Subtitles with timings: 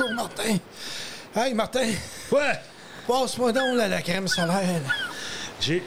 [0.00, 0.58] Chaud, Martin.
[1.36, 1.88] Hey, Martin,
[2.32, 2.58] Ouais,
[3.06, 4.80] passe-moi donc là, la crème solaire.
[5.60, 5.82] j'ai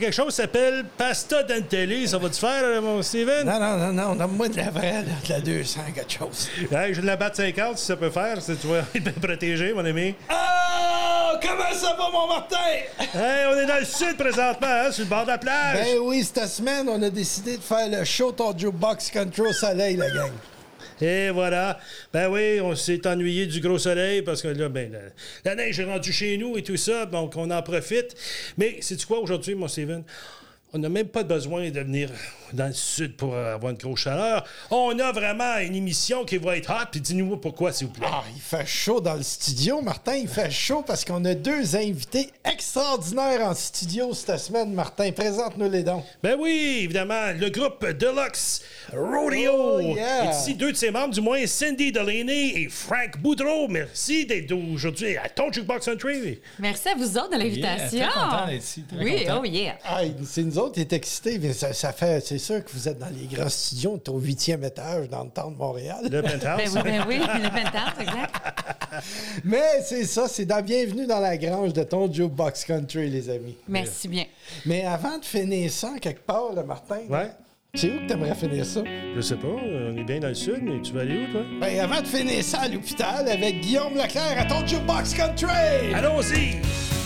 [0.00, 2.08] quelque chose qui s'appelle pasta dentelle.
[2.08, 3.44] Ça va-tu faire, euh, mon Steven?
[3.44, 6.48] Non, non, non, non, donne-moi de la vraie, là, de la 200, quelque chose.
[6.70, 9.84] Hey, je la batte 50 si ça peut faire, tu vas être bien protégé, mon
[9.84, 10.14] ami.
[10.28, 11.38] Ah!
[11.42, 12.56] Comment ça va, mon Martin?
[13.14, 15.78] Hey, on est dans le sud présentement, hein, sur le bord de la plage.
[15.78, 19.52] Ben oui, cette semaine, on a décidé de faire le show ton Jukebox Country au
[19.52, 20.30] soleil, la gang.
[21.00, 21.78] Et voilà.
[22.12, 25.00] Ben oui, on s'est ennuyé du gros soleil parce que là, ben, la,
[25.44, 28.14] la neige est rendue chez nous et tout ça, donc on en profite.
[28.58, 30.04] Mais c'est quoi aujourd'hui, mon Steven?
[30.72, 32.10] On n'a même pas besoin de venir
[32.52, 34.44] dans le sud pour avoir une grosse chaleur.
[34.70, 38.06] On a vraiment une émission qui va être hot, puis dis-nous pourquoi, s'il vous plaît.
[38.08, 40.14] Ah, il fait chaud dans le studio, Martin.
[40.14, 45.10] Il fait chaud parce qu'on a deux invités extraordinaires en studio cette semaine, Martin.
[45.10, 46.04] Présente-nous les dons.
[46.22, 50.26] Ben oui, évidemment, le groupe Deluxe Rodeo Oh, yeah.
[50.26, 53.66] est ici, deux de ses membres, du moins Cindy Delaney et Frank Boudreau.
[53.68, 56.40] Merci d'être aujourd'hui à ton Jukebox Country.
[56.60, 57.98] Merci à vous autres de l'invitation.
[57.98, 59.40] Yeah, très content d'être ici, très oui, content.
[59.42, 59.78] oh yeah.
[59.84, 61.38] Hey, c'est nous autres qui est excités.
[61.40, 63.96] mais Ça, ça fait, c'est sûr que vous êtes dans les grands studios.
[63.96, 66.06] Est au huitième étage dans le temps de Montréal.
[66.10, 66.74] Le penthouse.
[66.74, 68.34] Ben oui, ben oui, le penthouse, exact.
[69.44, 73.56] Mais c'est ça, c'est dans Bienvenue dans la grange de ton Jukebox Country, les amis.
[73.68, 74.24] Merci bien.
[74.66, 77.30] Mais avant de finir ça, quelque part, là, Martin, Ouais.
[77.74, 78.82] c'est où que t'aimerais finir ça?
[79.14, 81.42] Je sais pas, on est bien dans le sud, mais tu vas aller où, toi?
[81.60, 85.94] Ben, avant de finir ça à l'hôpital avec Guillaume Leclerc à ton Jukebox Country!
[85.94, 86.99] Allons-y!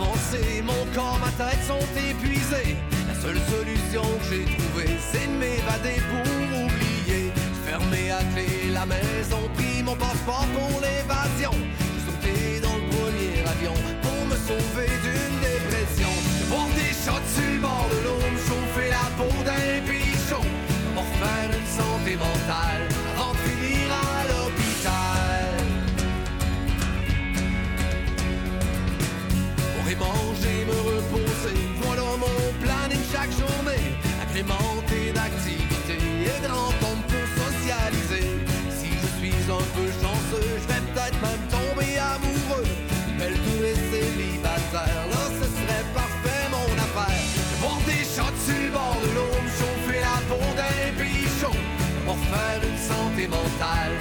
[0.00, 2.76] Avancer, mon corps, ma tête sont épuisés.
[3.08, 6.24] La seule solution que j'ai trouvée, c'est de m'évader pour
[6.62, 7.32] oublier.
[7.66, 11.50] Fermer à clé la maison, pris mon passeport pour l'évasion.
[11.52, 16.12] J'ai sauté dans le premier avion pour me sauver d'une dépression.
[16.48, 20.46] Voir des shots sur le bord de l'eau, me chauffer la peau d'un pays chaud.
[20.94, 22.87] Pour faire une santé mentale
[53.58, 53.97] santé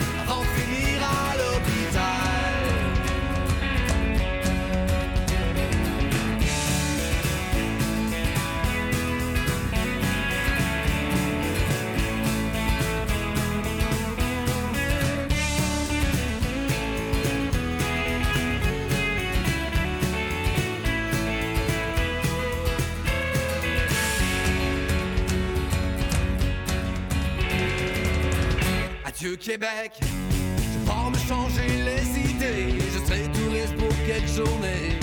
[29.19, 32.77] Adieu Québec, je pars me changer les idées.
[32.93, 34.99] Je serai touriste pour quelques journées.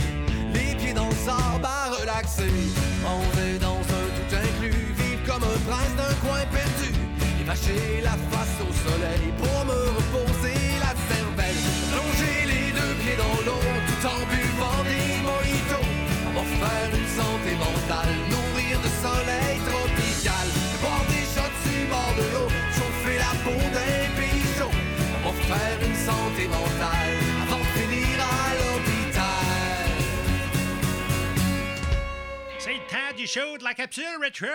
[0.55, 2.55] Les pieds dans le sable à relaxer.
[3.03, 6.95] Dans un tout inclus, vivre comme un prince d'un coin perdu.
[7.41, 11.63] Et mâcher la face au soleil pour me reposer la cervelle.
[11.91, 15.24] Plonger les deux pieds dans l'eau tout en buvant des
[33.27, 34.47] Show de la capsule rétro!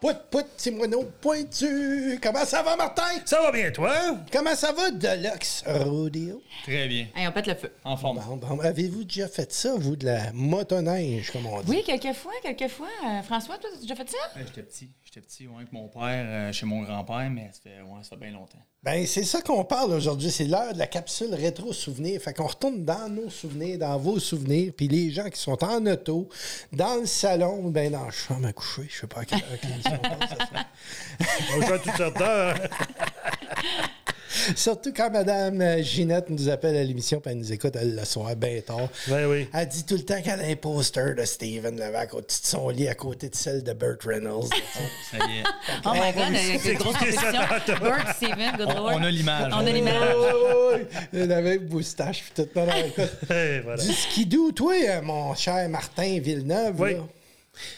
[0.00, 2.18] Pout, pout, c'est moineau pointu.
[2.22, 3.02] Comment ça va, Martin?
[3.24, 3.94] Ça va bien, toi?
[4.32, 6.42] Comment ça va, Deluxe Rodeo?
[6.64, 7.06] Très bien.
[7.14, 7.72] Hey, on pète le feu.
[7.84, 8.18] En forme.
[8.18, 11.70] Bon, bon, Avez-vous déjà fait ça, vous, de la motoneige, comme on dit?
[11.70, 12.88] Oui, quelquefois, quelquefois.
[13.06, 14.16] Euh, François, toi, tu as déjà fait ça?
[14.34, 14.90] Ouais, J'étais petit.
[15.14, 18.10] J'étais petit, ouais, avec mon père, euh, chez mon grand-père, mais ça fait, ouais, ça
[18.10, 18.56] fait bien longtemps.
[18.82, 20.30] Ben, c'est ça qu'on parle aujourd'hui.
[20.30, 22.18] C'est l'heure de la capsule rétro-souvenir.
[22.22, 24.72] Fait qu'on retourne dans nos souvenirs, dans vos souvenirs.
[24.74, 26.30] Puis les gens qui sont en auto,
[26.72, 28.86] dans le salon, ou ben dans la chambre à coucher.
[28.88, 32.56] Je sais pas à quelle heure qu'ils sont joue à toutes sortes d'heures.
[34.56, 38.04] Surtout quand Mme euh, Ginette nous appelle à l'émission puis elle nous écoute elle, le
[38.04, 38.88] soir bien tard.
[39.08, 39.48] Ben oui.
[39.52, 42.68] Elle dit tout le temps qu'elle a un poster de Steven à côté de son
[42.70, 44.48] lit, à côté de celle de Burt Reynolds.
[45.10, 45.44] Ça y est.
[45.84, 47.76] Oh my God, avec une grosse compétition.
[47.80, 49.52] Burt, Steven, Good On, on a l'image.
[49.54, 50.14] On a l'image.
[50.16, 50.80] Oui, oui,
[51.12, 51.18] oui.
[51.20, 52.48] Elle avait une moustache puis tout.
[52.58, 53.30] Non, non, écoute.
[53.30, 53.82] Et voilà.
[53.82, 56.94] Du skidoo, toi, euh, mon cher Martin Villeneuve, Oui.
[56.94, 57.00] là,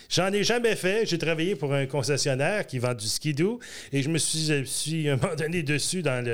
[0.09, 1.07] J'en ai jamais fait.
[1.07, 3.59] J'ai travaillé pour un concessionnaire qui vend du skidoo
[3.93, 6.25] et je me suis, un moment donné dessus dans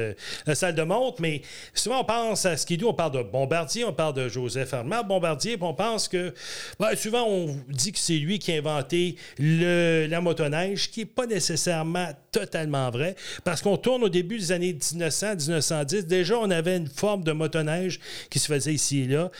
[0.46, 1.20] la salle de montre.
[1.20, 1.42] Mais
[1.74, 5.56] souvent, on pense à skidoo, on parle de Bombardier, on parle de Joseph Armand Bombardier,
[5.56, 6.34] puis on pense que.
[6.78, 11.06] ben, souvent, on dit que c'est lui qui a inventé le- la motoneige, qui n'est
[11.06, 16.02] pas nécessairement totalement vrai, parce qu'on tourne au début des années 1900-1910.
[16.06, 18.00] Déjà, on avait une forme de motoneige
[18.30, 19.30] qui se faisait ici et là.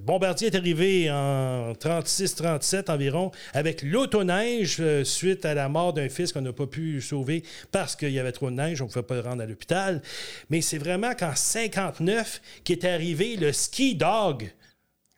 [0.00, 6.32] Bombardier est arrivé en 36-37 environ avec l'autoneige euh, suite à la mort d'un fils
[6.32, 9.04] qu'on n'a pas pu sauver parce qu'il y avait trop de neige, on ne pouvait
[9.04, 10.02] pas le rendre à l'hôpital.
[10.50, 14.50] Mais c'est vraiment qu'en 59 qu'est arrivé le ski dog.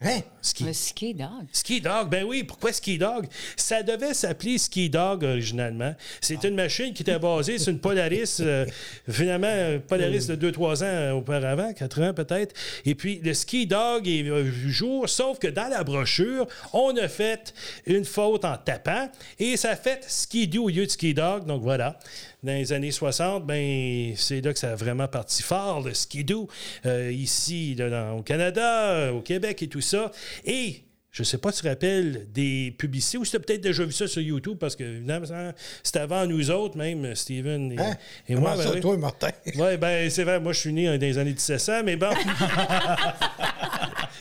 [0.02, 0.20] Hein?
[0.42, 0.64] Ski.
[0.64, 1.46] Le ski dog.
[1.52, 3.26] Ski Dog, ben oui, pourquoi Ski Dog?
[3.56, 5.94] Ça devait s'appeler Ski Dog originalement.
[6.20, 8.66] C'est une machine qui était basée sur une Polaris, euh,
[9.08, 12.54] finalement, Polaris de 2-3 ans auparavant, 4 ans peut-être.
[12.84, 16.94] Et puis, le Ski Dog est euh, vu jour, sauf que dans la brochure, on
[16.98, 17.54] a fait
[17.86, 19.08] une faute en tapant
[19.38, 21.46] et ça a fait Ski Doo au lieu de Ski Dog.
[21.46, 21.98] Donc voilà.
[22.46, 26.48] Dans les années 60, ben, c'est là que ça a vraiment parti fort, le skidoo,
[26.86, 30.12] euh, ici, là, dans- au Canada, euh, au Québec et tout ça.
[30.44, 33.62] Et je sais pas si tu te rappelles des publicités ou si tu as peut-être
[33.62, 35.52] déjà vu ça sur YouTube parce que, évidemment,
[35.82, 37.96] c'était avant nous autres, même, Steven et, Hein?
[38.28, 38.54] et moi.
[38.56, 38.80] ben ça, oui.
[38.80, 39.30] toi, Martin?
[39.56, 42.10] Oui, ben c'est vrai, moi je suis né dans les années 1700, mais bon.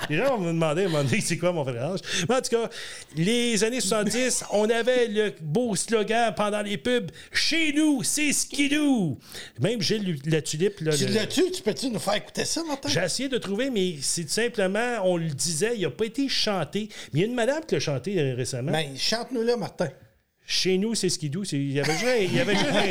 [0.09, 1.95] Les gens vont me demander à un moment donné c'est quoi mon frère
[2.29, 2.69] Mais en tout cas,
[3.15, 9.17] les années 70, on avait le beau slogan pendant les pubs Chez nous, c'est skidoo.
[9.59, 10.79] Même Gilles La Tulipe.
[10.81, 11.51] Là, Tu le- l'as-tu?
[11.51, 12.89] Tu peux-tu nous faire écouter ça, Martin?
[12.89, 16.27] j'ai essayé de trouver, mais c'est tout simplement, on le disait, il n'a pas été
[16.29, 16.89] chanté.
[17.13, 18.71] Mais il y a une madame qui l'a chanté euh, récemment.
[18.71, 19.89] Ben, chante-nous là, Martin.
[20.47, 21.43] Chez nous, c'est skidoo.
[21.43, 22.85] C'est- Il y avait juste, il y avait juste, un-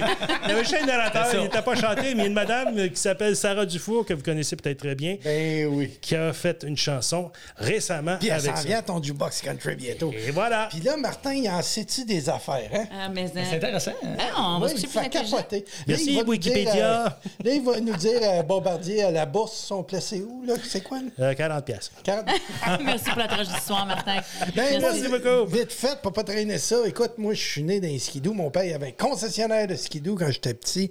[0.45, 2.33] il y avait juste un narrateur, il n'était pas chanté, mais il y a une
[2.33, 5.97] madame euh, qui s'appelle Sarah Dufour, que vous connaissez peut-être très bien, Ben oui.
[6.01, 8.63] qui a fait une chanson récemment Puis elle avec s'en ça.
[8.67, 10.13] vient à ton jukebox country bientôt.
[10.13, 10.67] Et voilà.
[10.71, 12.87] Puis là, Martin, il en sait-tu des affaires, hein?
[12.93, 13.93] Ah, mais, euh, C'est intéressant.
[14.03, 14.17] hein?
[14.37, 15.09] ah, on va se intelligent.
[15.31, 15.59] capoter.
[15.61, 16.73] Là, Merci, Wikipédia.
[16.73, 17.05] dire, euh,
[17.45, 20.55] là, il va nous dire, euh, Bombardier, à la bourse, sont placés où, là?
[20.65, 21.05] C'est quoi, là?
[21.31, 21.93] Euh, 40 pièces.
[22.03, 22.27] 40?
[22.85, 24.17] Merci pour la trajet du soir, Martin.
[24.57, 25.47] Ben, Merci moi, beaucoup.
[25.57, 26.77] Vite fait, pour pas traîner ça.
[26.87, 28.33] Écoute, moi, je suis né dans les skidoo.
[28.33, 30.91] Mon père avait un concessionnaire de skidoo quand j'étais petit.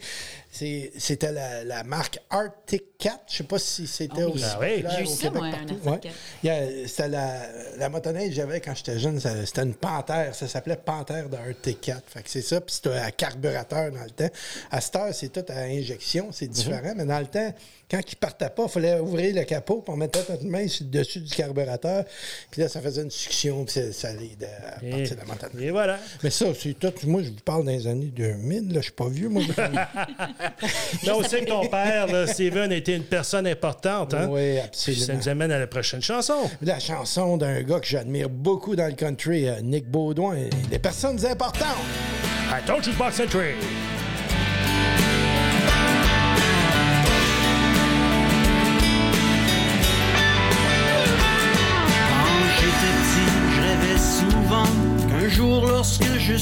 [0.55, 3.19] C'était la, la marque Arctic Cat.
[3.27, 4.85] Je sais pas si c'était Ah aussi Ah oui.
[4.95, 5.41] J'ai eu au ça, Québec
[5.83, 5.99] moi, Ouais.
[5.99, 6.09] Cat.
[6.43, 7.39] Il y a- C'était la,
[7.77, 9.19] la motoneige que j'avais quand j'étais jeune.
[9.19, 10.35] C'était une panthère.
[10.35, 12.01] Ça s'appelait panthère de Arctic Cat.
[12.05, 12.61] Fait que c'est ça.
[12.61, 14.29] Puis c'était à carburateur dans le temps.
[14.69, 16.29] À cette heure, c'est tout à injection.
[16.31, 16.93] C'est différent.
[16.95, 17.51] Mais dans le temps,
[17.89, 20.91] quand il partait pas, il fallait ouvrir le capot pour mettre notre main sur le
[20.91, 22.05] dessus du carburateur.
[22.51, 23.65] Puis là, ça faisait une succion.
[23.65, 25.61] Puis ça, allait de- à Et, partir de la motoneige.
[25.67, 25.99] et voilà.
[26.23, 26.93] Mais ça, c'est tout.
[27.07, 28.67] Moi, je vous parle des années 2000.
[28.69, 29.41] Là, je suis pas vieux, moi.
[31.05, 34.13] Là, on sait que ton père, là, Steven, a été une personne importante.
[34.13, 34.27] Hein?
[34.29, 35.17] oui, Puis ça absolument.
[35.17, 36.49] nous amène à la prochaine chanson.
[36.61, 40.35] La chanson d'un gars que j'admire beaucoup dans le country, euh, Nick Baudouin.
[40.71, 41.77] Les personnes importantes.
[42.67, 42.81] Quand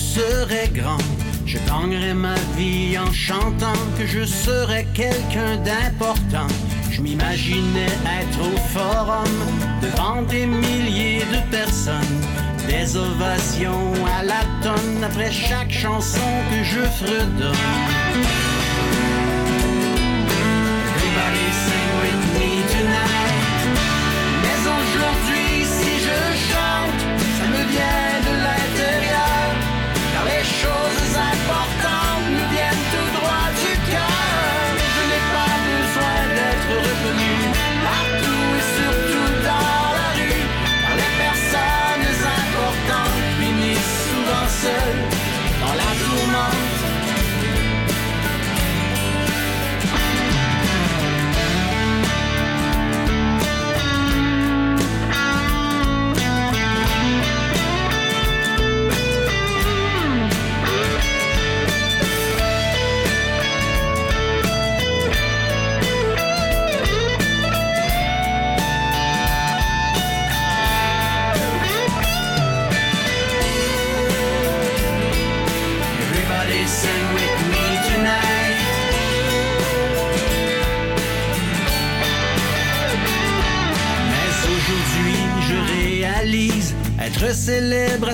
[0.01, 0.97] serais grand,
[1.45, 6.47] je gagnerais ma vie en chantant que je serais quelqu'un d'important.
[6.91, 9.33] Je m'imaginais être au forum
[9.81, 12.21] devant des milliers de personnes,
[12.67, 17.55] des ovations à la tonne après chaque chanson que je fredonne.
[20.95, 22.51] Everybody sing with me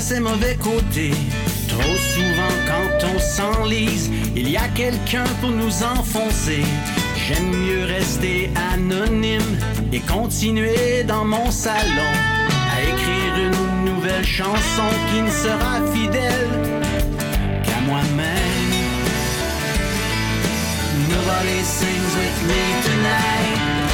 [0.07, 1.11] ses mauvais côtés.
[1.67, 6.63] Trop souvent, quand on s'enlise, il y a quelqu'un pour nous enfoncer.
[7.27, 9.57] J'aime mieux rester anonyme
[9.91, 12.13] et continuer dans mon salon
[12.73, 16.51] à écrire une nouvelle chanson qui ne sera fidèle
[17.65, 18.71] qu'à moi-même.
[21.09, 23.86] Nobody sings with me tonight.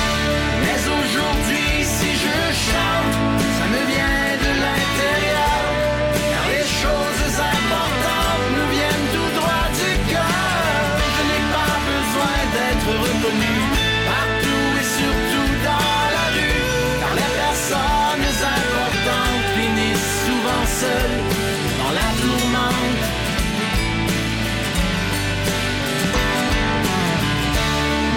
[21.80, 23.04] Dans la tourmente.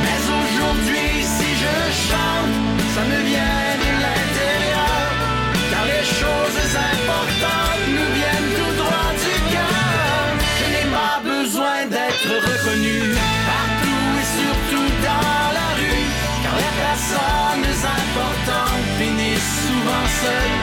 [0.04, 1.76] Mais aujourd'hui, si je
[2.08, 2.56] chante,
[2.94, 5.02] ça me vient de l'intérieur.
[5.70, 10.24] Car les choses importantes nous viennent tout droit du cœur.
[10.58, 12.98] Je n'ai pas besoin d'être reconnu
[13.50, 16.06] partout et surtout dans la rue.
[16.42, 17.66] Car les personnes
[18.00, 20.55] importantes finissent souvent seules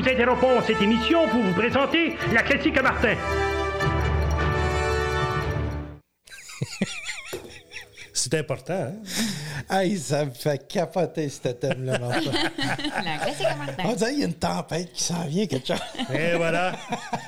[0.00, 3.14] Nous interrompons cette émission pour vous présenter la classique à Martin.
[8.14, 8.94] C'est important, hein?
[9.68, 12.30] Hey, ça me fait capoter ce thème-là, Martin.
[13.04, 13.82] La classique à Martin.
[13.84, 15.82] On dirait qu'il y a une tempête qui s'en vient, quelque chose.
[16.14, 16.76] Et voilà.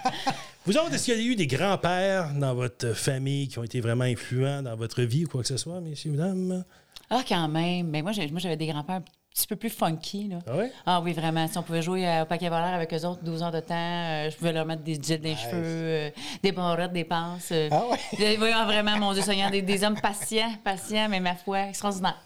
[0.65, 3.83] Vous autres, est-ce qu'il y a eu des grands-pères dans votre famille qui ont été
[3.83, 6.65] vraiment influents dans votre vie ou quoi que ce soit, messieurs, dames?
[7.11, 7.89] Ah, quand même.
[7.89, 9.03] Mais moi, j'avais des grands-pères
[9.35, 10.29] petit peu plus funky.
[10.29, 10.39] Là.
[10.47, 10.73] Ah ouais?
[10.87, 11.47] Ah oui, vraiment.
[11.49, 13.75] Si on pouvait jouer euh, au paquet voleur avec eux autres 12 heures de temps,
[13.75, 16.11] euh, je pouvais leur mettre des gels dans les cheveux, euh,
[16.43, 17.53] des barrettes, des passes.
[17.71, 17.83] Ah?
[18.19, 22.21] Des- voyons, vraiment, mon Dieu Seigneur, des, des hommes patients, patients, mais ma foi, extraordinaire.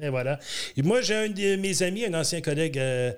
[0.00, 0.38] Et voilà.
[0.76, 3.12] Et moi, j'ai un de mes amis, un ancien collègue euh,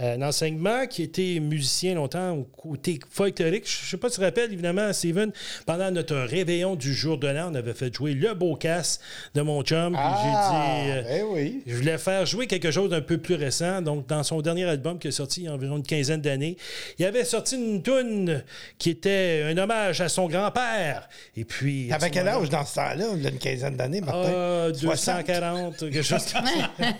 [0.00, 3.64] en enseignement, qui était musicien longtemps au côté folklorique.
[3.68, 5.30] Je ne sais pas si tu te rappelles, évidemment, Steven,
[5.66, 8.98] pendant notre réveillon du jour de l'an, on avait fait jouer le beau casse
[9.34, 9.92] de mon chum.
[9.92, 10.98] Puis Ah, j'ai dit.
[10.98, 11.62] euh, ben oui.
[11.66, 13.82] Je voulais faire jouer quelque chose d'un peu plus récent.
[13.82, 16.56] Donc, dans son dernier album qui est sorti il y a environ une quinzaine d'années,
[16.98, 18.42] il avait sorti une tune
[18.78, 21.08] qui était un hommage à son grand-père.
[21.36, 21.90] Et puis.
[21.92, 23.06] à T'avais quel âge dans ce temps-là?
[23.16, 24.32] Il y a une quinzaine d'années, Martin?
[24.34, 25.26] Ah, 60.
[25.26, 26.92] 240, quelque chose comme ça.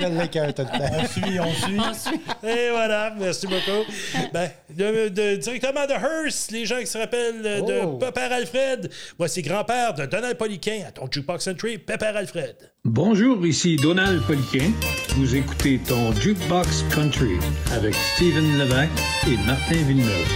[0.00, 0.96] Je tout le temps.
[0.98, 2.20] On suit, on suit.
[2.42, 3.84] Et voilà, merci beaucoup.
[4.32, 7.98] Ben, de- de- directement de Hearst, les gens qui se rappellent de Oh.
[7.98, 8.90] Pépère Alfred.
[9.18, 12.56] Voici grand-père de Donald Poliquin à ton Jukebox Entry, Pépère Alfred.
[12.84, 14.70] Bonjour, ici Donald Poliquin.
[15.16, 17.36] Vous écoutez ton Jukebox Country
[17.72, 18.88] avec Steven Levac
[19.26, 20.28] et Martin Villeneuve.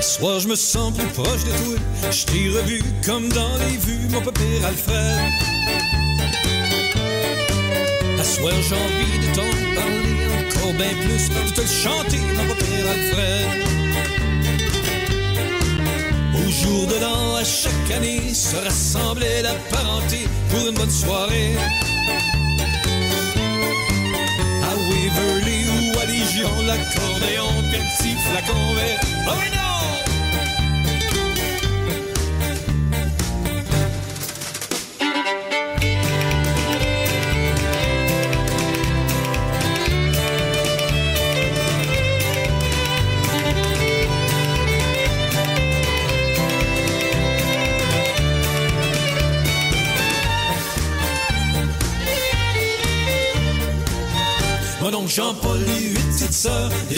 [0.00, 2.10] Soir, je me sens plus proche de toi.
[2.10, 4.20] Je t'ai revu comme dans les vues, mon
[4.66, 5.32] Alfred.
[8.18, 9.25] À soir, j'ai envie de
[10.72, 13.48] bien plus, de te le chanter, mon pépère Alfred.
[16.34, 21.54] Au jour de l'an, à chaque année, se rassemblait la parenté pour une bonne soirée.
[24.62, 29.00] À Waverly ou à Légion, l'accordéon, le petit flacon vert.
[29.28, 29.75] Oh oui, non!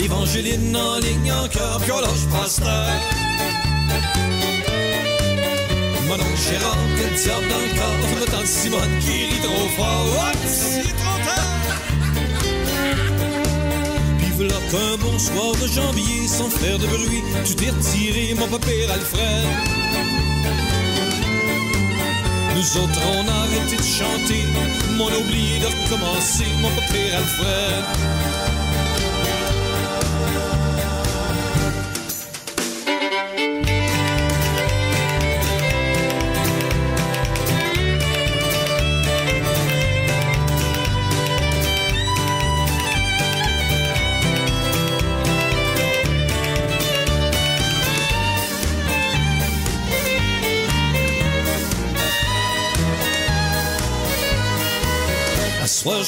[0.09, 2.85] Sœurs, l'Évangéline en ligne en cœur, puis on lâche pasteur.
[6.07, 10.89] Mon oncle Gérard, quel diable dans le corps, Simone qui rit trop fort, oups, il
[10.89, 11.45] est trop tard.
[14.37, 14.59] Voilà
[15.61, 19.47] de janvier, sans faire de bruit, tu t'es retiré, mon papa Alfred.
[22.55, 24.43] Nous autres, on a arrêté de chanter,
[24.97, 28.28] mais on a oublié de recommencer, mon papa Alfred.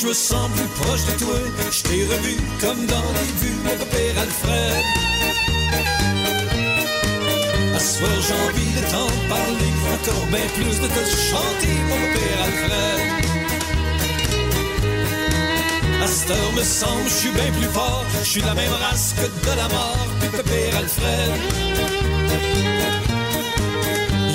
[0.01, 1.35] Je me sens plus proche de toi.
[1.69, 4.83] Je t'ai revu comme dans les vues, mon père Alfred.
[7.75, 9.71] À soir, j'ai envie de t'en parler.
[9.93, 13.01] Encore bien plus de te chanter, mon père Alfred.
[16.07, 18.05] cette heure me semble, je suis bien plus fort.
[18.23, 21.31] Je suis la même race que de la mort, puis Pépère Alfred.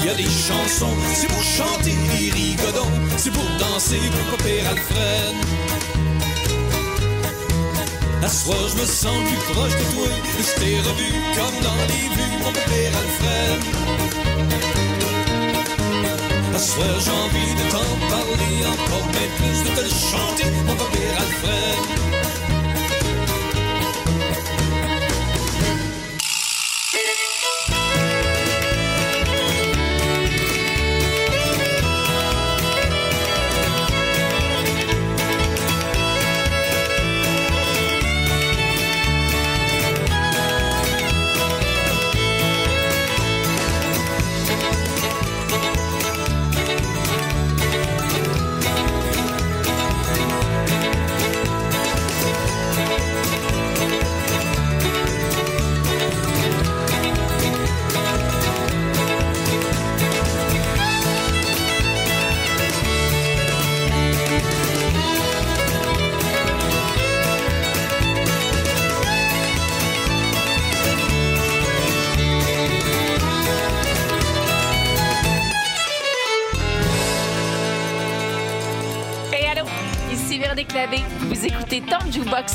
[0.07, 4.71] Il y a des chansons, c'est pour chanter des rigodons, c'est pour danser pour Pépère
[4.71, 5.35] Alfred.
[8.23, 10.07] À ce soir, je me sens plus proche de toi,
[10.39, 13.61] je t'ai revu comme dans les vues, mon Pépère Alfred.
[16.55, 21.17] À ce j'ai envie de t'en parler encore bien plus, de te chanter, mon Pépère
[21.19, 22.06] Alfred.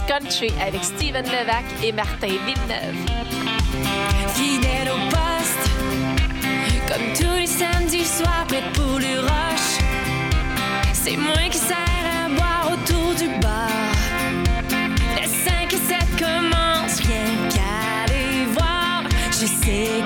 [0.08, 2.96] Country avec Steven Levac et Martin Villeneuve.
[4.34, 5.70] Fidèle au poste,
[6.88, 9.79] comme tous les samedis soirs, prête pour le rush.
[10.93, 13.70] C'est moi qui sert à boire autour du bar.
[15.20, 19.03] Les 5 et 7 commencent, rien qu'à les voir.
[19.31, 20.03] Je sais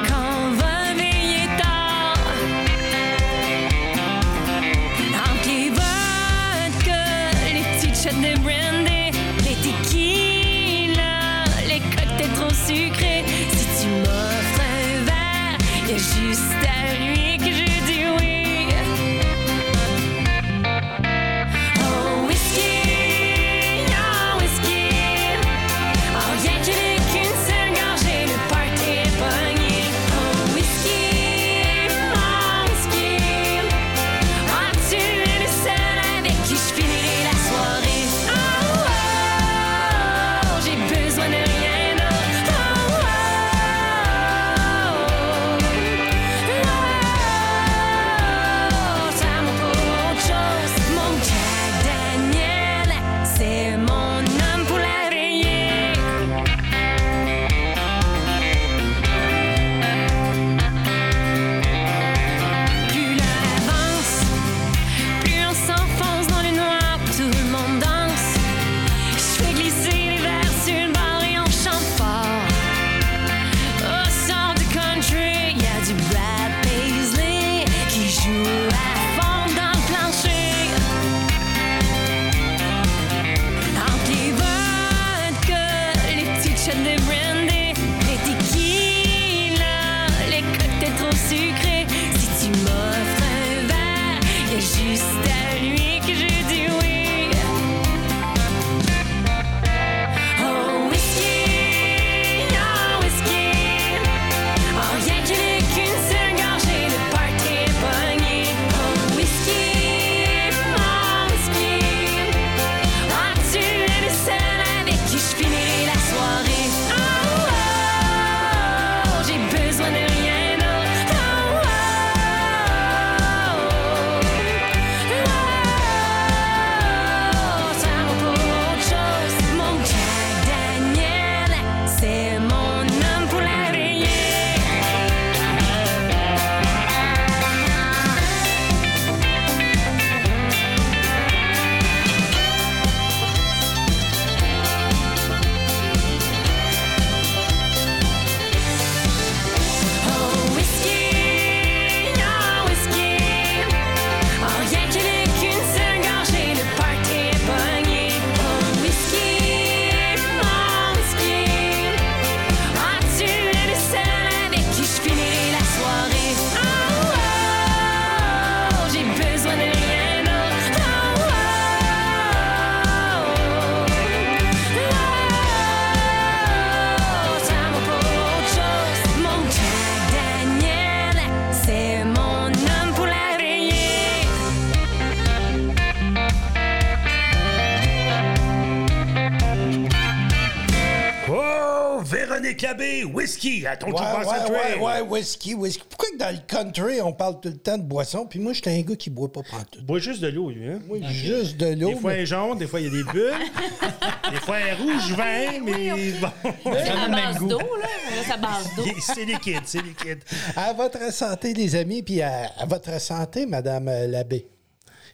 [193.35, 195.83] whisky à ton Ouais, ouais, ouais, ouais, whisky, whisky.
[195.89, 198.71] Pourquoi que dans le country, on parle tout le temps de boisson, puis moi, j'étais
[198.71, 199.83] un gars qui boit pas pantoute.
[199.83, 200.67] Bois juste de l'eau, lui.
[200.67, 200.79] Hein?
[200.87, 201.89] Moi, juste de l'eau.
[201.89, 203.33] Des fois, mais- elle est jaune, des fois, il y a des bulles.
[204.31, 206.51] des fois, elle est rouge vin, mais bon.
[206.63, 207.47] C'est base goût.
[207.47, 208.37] d'eau, là.
[208.37, 208.83] Base d'eau.
[208.99, 210.19] c'est liquide, c'est liquide.
[210.55, 214.47] À votre santé, les amis, puis à, à votre santé, Madame euh, Labbé.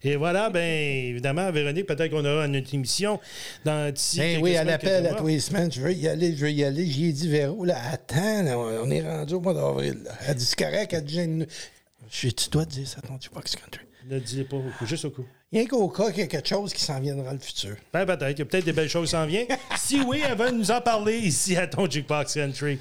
[0.03, 3.19] Et voilà, bien évidemment, Véronique, peut-être qu'on aura une autre émission
[3.65, 4.17] dans d'ici.
[4.17, 5.31] Ben oui, elle appelle à tous mois.
[5.31, 5.71] les semaines.
[5.71, 6.85] Je veux y aller, je veux y aller.
[6.85, 9.99] J'y ai dit, Véro, là, attends, là, on est rendu au mois d'avril.
[10.27, 10.93] Elle dit, correct.
[10.93, 11.45] Elle dit,
[12.09, 13.85] tu dois dire ça à ton Jukebox Country.
[14.09, 15.25] Ne dis pas au coup, juste au coup.
[15.53, 17.75] Rien qu'au cas qu'il y a quelque chose qui s'en viendra dans le futur.
[17.93, 18.31] Ben, peut-être.
[18.31, 19.47] Il y a peut-être des belles choses qui s'en viennent.
[19.77, 22.79] si oui, elle va nous en parler ici à ton Jukebox Country.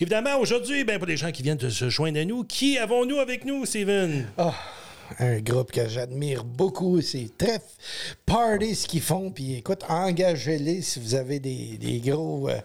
[0.00, 3.18] Évidemment, aujourd'hui, ben, pour les gens qui viennent de se joindre à nous, qui avons-nous
[3.18, 4.26] avec nous, Steven?
[4.36, 4.54] Ah,
[5.18, 7.00] un groupe que j'admire beaucoup.
[7.00, 7.60] C'est très
[8.26, 9.30] party ce qu'ils font.
[9.30, 12.48] Puis écoute, engagez-les si vous avez des, des gros.
[12.48, 12.58] euh,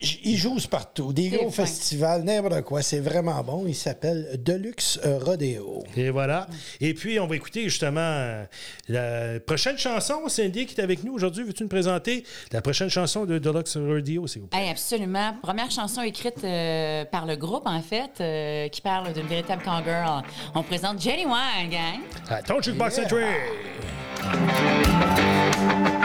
[0.00, 1.12] ils jouent partout.
[1.12, 1.64] Des gros fin.
[1.64, 2.82] festivals, n'importe quoi.
[2.82, 3.64] C'est vraiment bon.
[3.66, 5.84] Il s'appelle Deluxe Rodeo.
[5.96, 6.48] Et voilà.
[6.80, 8.44] Et puis, on va écouter justement euh,
[8.88, 10.28] la prochaine chanson.
[10.28, 11.44] Cindy qui est avec nous aujourd'hui.
[11.44, 14.64] Veux-tu nous présenter la prochaine chanson de Deluxe Radio, s'il vous plaît?
[14.64, 15.34] Hey, absolument.
[15.42, 20.22] Première chanson écrite euh, par le groupe, en fait, euh, qui parle d'une véritable cowgirl.
[20.54, 22.00] On présente Jenny Wine, gang.
[22.28, 23.00] À ton Jukebox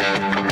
[0.02, 0.48] Yeah.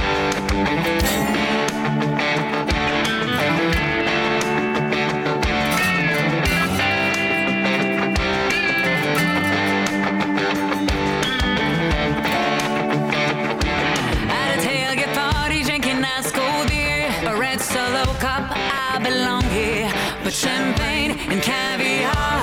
[17.79, 18.45] Solo cup,
[18.91, 19.89] I belong here.
[20.23, 22.35] But champagne and caviar,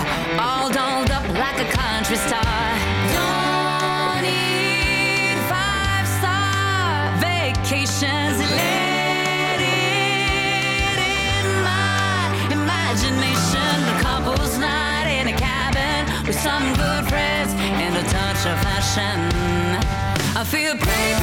[0.47, 2.65] all dolled up like a country star.
[3.17, 8.37] Don't need five star vacations.
[8.61, 12.21] Let it in my
[12.59, 13.77] imagination.
[13.93, 17.51] A couple's night in a cabin with some good friends
[17.83, 19.19] and a touch of fashion.
[20.41, 21.16] I feel pretty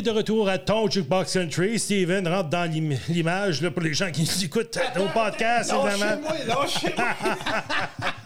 [0.00, 1.78] est de retour à ton Jukebox Country.
[1.78, 6.20] Steven rentre dans l'im- l'image là, pour les gens qui nous écoutent au podcast, évidemment.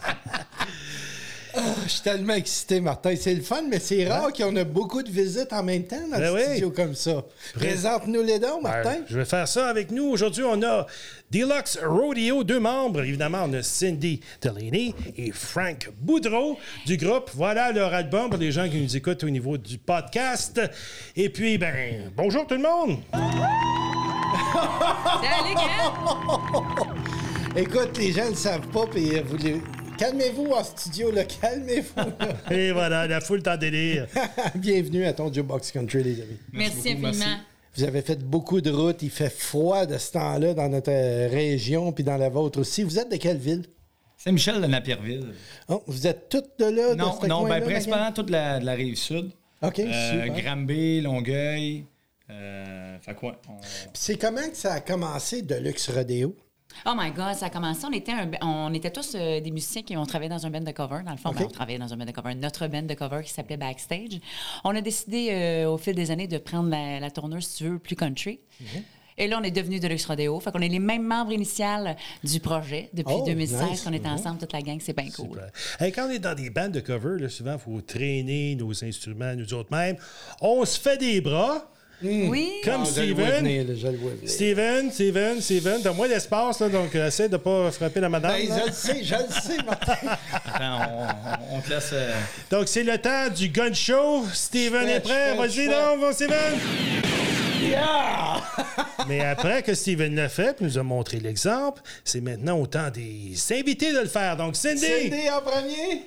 [1.56, 1.74] Lâchez-moi.
[1.84, 3.14] je suis tellement excité, Martin.
[3.18, 6.18] C'est le fun, mais c'est rare qu'on a beaucoup de visites en même temps dans
[6.18, 6.42] Ben le oui.
[6.50, 7.22] studio comme ça.
[7.54, 8.90] Présente-nous les dons, Martin.
[8.98, 10.04] Ben, je vais faire ça avec nous.
[10.04, 10.86] Aujourd'hui, on a
[11.30, 13.02] Deluxe Rodeo, deux membres.
[13.02, 17.30] Évidemment, on a Cindy Delaney et Frank Boudreau du groupe.
[17.34, 20.60] Voilà leur album pour les gens qui nous écoutent au niveau du podcast.
[21.16, 22.98] Et puis, ben, bonjour tout le monde.
[25.22, 25.94] Salut, gars!
[27.56, 29.60] Écoute, les gens ne le savent pas, puis vous les-
[29.98, 32.10] Calmez-vous en studio, là, calmez-vous.
[32.54, 34.06] Et voilà, la foule est en délire.
[34.56, 36.38] Bienvenue à ton Jukebox Country, les amis.
[36.52, 37.36] Merci, infiniment.
[37.76, 39.02] Vous avez fait beaucoup de routes.
[39.02, 42.82] Il fait froid de ce temps-là dans notre euh, région, puis dans la vôtre aussi.
[42.82, 43.64] Vous êtes de quelle ville?
[44.16, 45.32] Saint-Michel de Napierville.
[45.68, 46.94] Oh, vous êtes toutes de là?
[46.94, 49.30] Non, de ce non, ben, principalement toute la, de la rive sud.
[49.62, 50.26] OK, Euh.
[50.28, 51.84] Granby, Longueuil.
[52.30, 53.40] Euh, fait quoi?
[53.48, 53.52] on-
[53.92, 56.34] C'est comment que ça a commencé, Deluxe Rodeo?
[56.86, 57.84] Oh my God, ça a commencé.
[57.86, 60.60] On était, un- on était tous euh, des musiciens qui ont travaillé dans un band
[60.60, 61.00] de cover.
[61.04, 63.20] Dans le fond, ben, on travaillait dans un band de cover, notre band de cover
[63.24, 64.20] qui s'appelait Backstage.
[64.64, 67.68] On a décidé euh, au fil des années de prendre la, la tourneuse, si tu
[67.70, 68.40] veux, plus country.
[68.60, 68.66] Mhm.
[69.16, 70.40] Et là, on est devenu Deluxe Rodeo.
[70.40, 73.82] Fait qu'on est les mêmes membres initiales du projet depuis Oh, 2016 nice.
[73.82, 74.12] qu'on est Mhm.
[74.12, 74.78] ensemble, toute la gang.
[74.80, 75.40] C'est bien cool.
[75.78, 78.84] Hey, quand on est dans des bandes de cover, là, souvent, il faut traîner nos
[78.84, 79.96] instruments, nous autres mêmes.
[80.40, 81.70] On se fait des bras.
[82.02, 82.60] Oui.
[82.64, 83.76] Comme Ah, Steven.
[84.26, 88.32] Steven, Steven, Steven, t'as moins d'espace, là, donc euh, essaie de pas frapper la madame.
[88.32, 89.96] Ben, je le sais, je le sais, Martin.
[90.32, 91.90] Attends, on, on- on te laisse.
[91.92, 92.12] euh,
[92.50, 94.24] Donc, c'est le temps du gun show.
[94.32, 95.34] Steven est prêt.
[95.36, 96.58] Vas-y, donc, va, Steven.
[99.08, 102.90] Mais après que Steven l'a fait, puis nous a montré l'exemple, c'est maintenant au temps
[102.92, 104.36] des invités de le faire.
[104.36, 106.02] Donc, Cindy, Cindy en premier.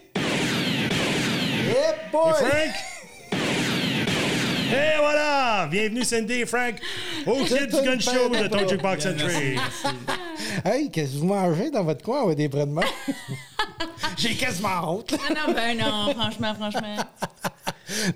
[1.69, 2.33] Et boy!
[2.33, 2.51] Frank.
[4.69, 5.67] Et voilà!
[5.71, 6.75] Bienvenue, Cindy et Frank,
[7.25, 9.57] au kit du gun show de ton Jukebox Country.
[10.65, 12.23] Hey, qu'est-ce que vous mangez dans votre coin?
[12.23, 12.81] Avec des bras de main?
[14.17, 15.11] J'ai quasiment honte.
[15.11, 16.97] Non, non, ben non, franchement, franchement.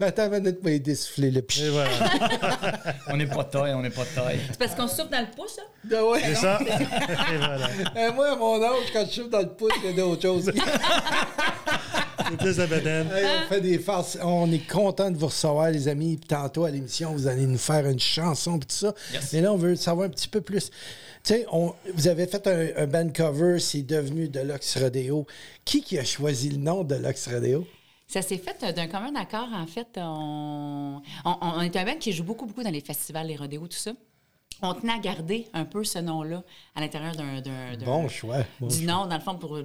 [0.02, 1.62] Attends, minute, m'a aidé souffler le pich.
[1.62, 1.90] Et voilà.
[3.08, 4.42] on n'est pas de taille, on n'est pas taille.
[4.50, 5.62] C'est parce qu'on souffle dans le pouce, ça?
[5.96, 6.22] Ah ouais.
[6.26, 6.60] C'est ça.
[6.62, 7.70] Et voilà.
[7.96, 10.22] Euh, moi, à mon âge, quand je souffle dans le pouce, il y a d'autres
[10.22, 10.52] choses.
[12.32, 13.08] C'est plus la bedaine.
[13.12, 14.18] Hey, on fait des farces.
[14.24, 16.18] On est content de vous recevoir, les amis.
[16.18, 18.94] Puis tantôt, à l'émission, vous allez nous faire une chanson puis tout ça.
[19.14, 19.34] Yes.
[19.34, 20.70] Mais là, on veut savoir un petit peu plus.
[21.24, 25.28] Tu sais, vous avez fait un, un band cover, c'est devenu Deluxe Rodeo.
[25.66, 27.68] Qui qui a choisi le nom Deluxe Rodeo?
[28.08, 29.88] Ça s'est fait euh, d'un commun accord, en fait.
[29.98, 33.68] On, on, on est un band qui joue beaucoup, beaucoup dans les festivals, les rodéos,
[33.68, 33.92] tout ça.
[34.64, 36.44] On tenait à garder un peu ce nom-là
[36.76, 37.42] à l'intérieur d'un...
[37.84, 38.40] Bon choix.
[38.60, 38.94] Bon du choix.
[38.94, 39.58] nom, dans le fond, pour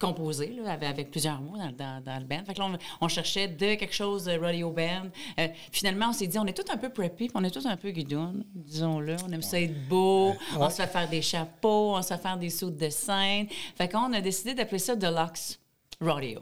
[0.00, 2.42] le composer, là, avec, avec plusieurs mots dans, dans- dans le band.
[2.46, 5.08] Fait que là, on, on cherchait de quelque chose de rodeo band.
[5.38, 7.76] Euh, finalement, on s'est dit, on est tous un peu preppy, on est tous un
[7.76, 9.16] peu guidon, disons-le.
[9.26, 12.36] On aime ça être beau, on se fait faire des chapeaux, on se fait faire
[12.36, 13.46] des sauts de scène.
[13.76, 15.58] Fait qu'on a décidé d'appeler ça Deluxe
[16.00, 16.40] Rodeo.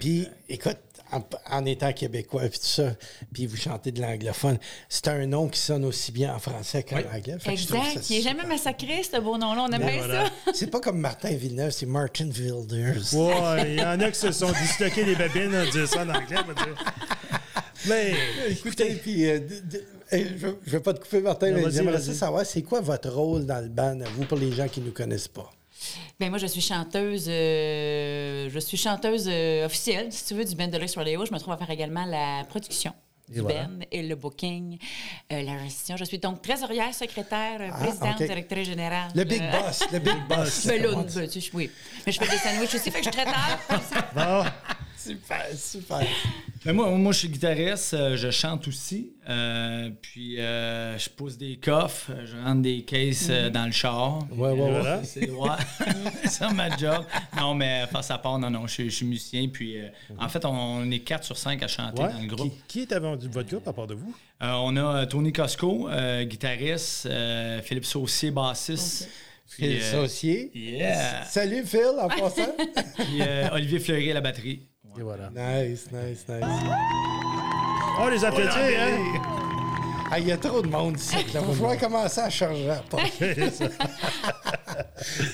[0.00, 0.78] Puis, écoute,
[1.12, 2.94] en, en étant québécois puis tout ça,
[3.32, 6.96] puis vous chantez de l'anglophone, c'est un nom qui sonne aussi bien en français qu'en
[6.96, 7.36] anglais.
[7.38, 8.10] Fait que je trouve Exact.
[8.10, 9.66] Il n'est jamais massacré, ce beau nom-là.
[9.68, 10.24] On aime bien voilà.
[10.26, 10.32] ça.
[10.54, 13.14] C'est pas comme Martin Villeneuve, c'est Martin Wilders.
[13.14, 16.08] Ouais, il y en a qui se sont disloqués les babines à dire ça en
[16.08, 16.36] anglais.
[17.86, 18.14] Mais,
[18.50, 22.00] Écoutez, puis euh, de- de- je ne vais pas te couper, Martin, Non, mais j'aimerais
[22.00, 24.92] savoir, c'est quoi votre rôle dans le band, vous, pour les gens qui ne nous
[24.92, 25.50] connaissent pas?
[26.20, 30.54] Ben moi, je suis chanteuse, euh, je suis chanteuse euh, officielle, si tu veux, du
[30.54, 31.24] band de Lux Rodeo.
[31.26, 32.92] Je me trouve à faire également la production
[33.28, 33.64] Et du voilà.
[33.64, 34.78] band et le booking,
[35.32, 35.96] euh, la gestion.
[35.96, 39.10] Je suis donc trésorière, secrétaire, euh, présidente, directrice générale.
[39.14, 40.66] Le big boss, le big boss.
[40.66, 41.70] Ben là, ben, tu oui.
[42.06, 43.58] Mais je fais des sandwichs aussi, fait que je suis traiteur.
[44.14, 44.44] bon,
[45.04, 46.06] Super, super.
[46.64, 49.12] Ben, moi, moi, je suis guitariste, euh, je chante aussi.
[49.28, 54.20] euh, puis, euh, je pose des coffres, je rentre des caisses euh, dans le char.
[54.30, 54.70] Ouais, ouais, ouais.
[54.70, 55.02] Voilà.
[55.04, 55.48] C'est ouais,
[56.26, 57.04] c'est ma job.
[57.36, 59.48] Non, mais face à part, non, non, je, suis- je suis musicien.
[59.48, 59.88] Puis, euh,
[60.18, 62.12] en fait, on, est 4 sur 5 à chanter ouais.
[62.12, 62.52] dans le groupe.
[62.68, 64.14] Qui, qui est avant votre groupe à part de vous?
[64.42, 69.08] Euh, on a Tony Cosco, euh, guitariste, euh, Philippe Saucier, bassiste.
[69.50, 70.50] Puis, Phil euh, Saucier.
[70.54, 71.24] Yeah.
[71.24, 72.54] Salut, Phil, en passant.
[72.96, 74.62] Puis, euh, Olivier Fleury à la batterie.
[74.98, 75.30] Et voilà.
[75.30, 76.44] nice, nice, nice.
[78.00, 79.20] Oh, les applaudis, hein?
[80.10, 81.16] Ah, Il y a trop de monde ici.
[81.26, 83.04] Il va falloir commencer à charger la porte.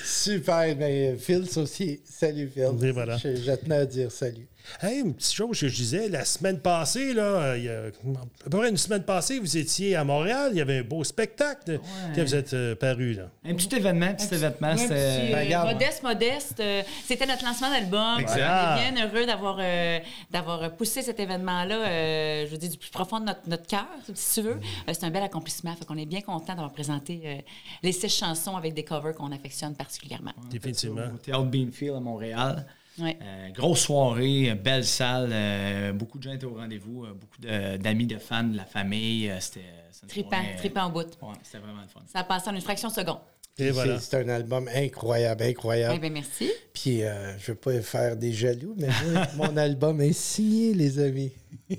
[0.03, 2.01] Super, mais Phil Saucier.
[2.05, 2.69] Salut, Phil.
[2.81, 3.17] Et voilà.
[3.17, 4.47] Je, je tenais à dire salut.
[4.81, 7.79] Hey, une petite chose que je disais, la semaine passée, là, euh, il y a
[7.87, 11.03] à peu près une semaine passée, vous étiez à Montréal, il y avait un beau
[11.03, 11.79] spectacle.
[12.15, 13.29] Vous êtes euh, paru, là.
[13.45, 14.93] Un petit événement, petit événement, Un petit, c'était.
[14.95, 15.73] euh, Ben, regarde.
[15.73, 16.59] modeste, modeste.
[16.59, 18.19] euh, C'était notre lancement d'album.
[18.19, 18.37] Exact.
[18.39, 19.99] On est bien heureux d'avoir euh,
[20.31, 23.87] d'avoir poussé cet événement-là, euh, je veux dire, du plus profond de notre, notre cœur,
[24.13, 24.59] si tu veux.
[24.87, 25.75] Euh, c'est un bel accomplissement.
[25.75, 27.35] Fait qu'on est bien content d'avoir présenté euh,
[27.83, 30.31] les six chansons avec des covers qu'on affectionne particulièrement.
[30.49, 31.01] Définitivement.
[31.13, 32.65] Au Théâtre Beanfield à Montréal.
[32.99, 33.17] Ouais.
[33.21, 37.37] Euh, grosse soirée, euh, belle salle, euh, beaucoup de gens étaient au rendez-vous, euh, beaucoup
[37.81, 39.31] d'amis, de, fans, de la famille.
[39.39, 39.65] c'était
[40.07, 41.17] Tripant, tripant en bout.
[41.21, 42.01] Ouais, c'était vraiment le fun.
[42.07, 43.19] Ça a passé en une fraction de seconde.
[43.59, 43.99] Et voilà.
[43.99, 45.93] C'est un album incroyable, incroyable.
[45.97, 46.51] Eh bien, merci.
[46.73, 48.87] Puis euh, je veux pas faire des jaloux, mais
[49.37, 51.31] mon album est signé, les amis.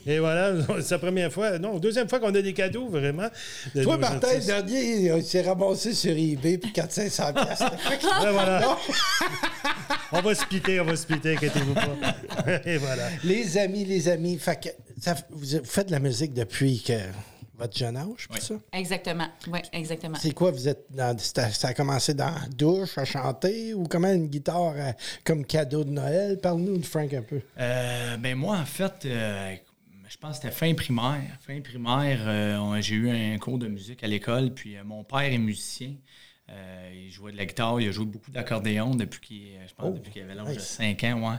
[0.06, 3.28] Et voilà, c'est la première fois, non, deuxième fois qu'on a des cadeaux, vraiment.
[3.74, 7.72] de Toi, Martin, le dernier, il s'est ramassé sur eBay pour 400-500 piastres.
[8.22, 8.76] Ouais, voilà.
[10.12, 12.60] on va splitter, on va splitter, inquiétez-vous pas.
[12.64, 13.08] Et voilà.
[13.24, 14.68] Les amis, les amis, fait que
[15.00, 16.92] ça- vous, vous faites de la musique depuis que
[17.60, 18.40] votre jeune âge, puis Oui.
[18.40, 18.54] ça?
[18.72, 19.28] Exactement.
[19.48, 20.18] Oui, exactement.
[20.20, 24.10] C'est quoi, vous êtes dans, ça, a commencé dans la douche à chanter ou comment
[24.12, 24.92] une guitare euh,
[25.24, 26.38] comme cadeau de Noël?
[26.40, 27.40] Parle-nous de Frank un peu.
[27.58, 29.54] Euh, ben moi, en fait, euh,
[30.08, 31.38] je pense que c'était fin primaire.
[31.46, 35.20] Fin primaire, euh, j'ai eu un cours de musique à l'école, puis euh, mon père
[35.20, 35.92] est musicien.
[36.48, 39.86] Euh, il jouait de la guitare, il a joué beaucoup d'accordéon depuis qu'il, je pense,
[39.88, 40.62] Oh, depuis qu'il avait l'âge de nice.
[40.66, 41.36] 5 ans, ouais.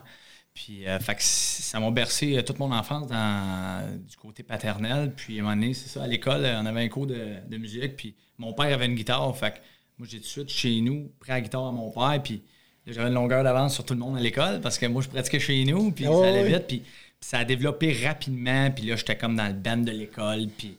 [0.54, 4.44] Puis, euh, fait que c- ça m'a bercé euh, toute mon enfance dans, du côté
[4.44, 5.14] paternel.
[5.16, 7.36] Puis, à un moment donné, c'est ça, à l'école, euh, on avait un cours de,
[7.48, 7.96] de musique.
[7.96, 9.36] Puis, mon père avait une guitare.
[9.38, 9.58] Fait que
[9.98, 12.22] moi, j'ai tout de suite chez nous pris la guitare à mon père.
[12.22, 12.42] Puis,
[12.86, 15.08] là, j'avais une longueur d'avance sur tout le monde à l'école parce que moi, je
[15.10, 15.92] pratiquais chez nous.
[15.92, 16.50] Puis, Oh, ça allait oui.
[16.54, 16.68] vite.
[16.68, 16.90] Puis, puis
[17.30, 18.70] ça a développé rapidement.
[18.72, 20.48] Puis là, j'étais comme dans le band de l'école.
[20.58, 20.76] Puis,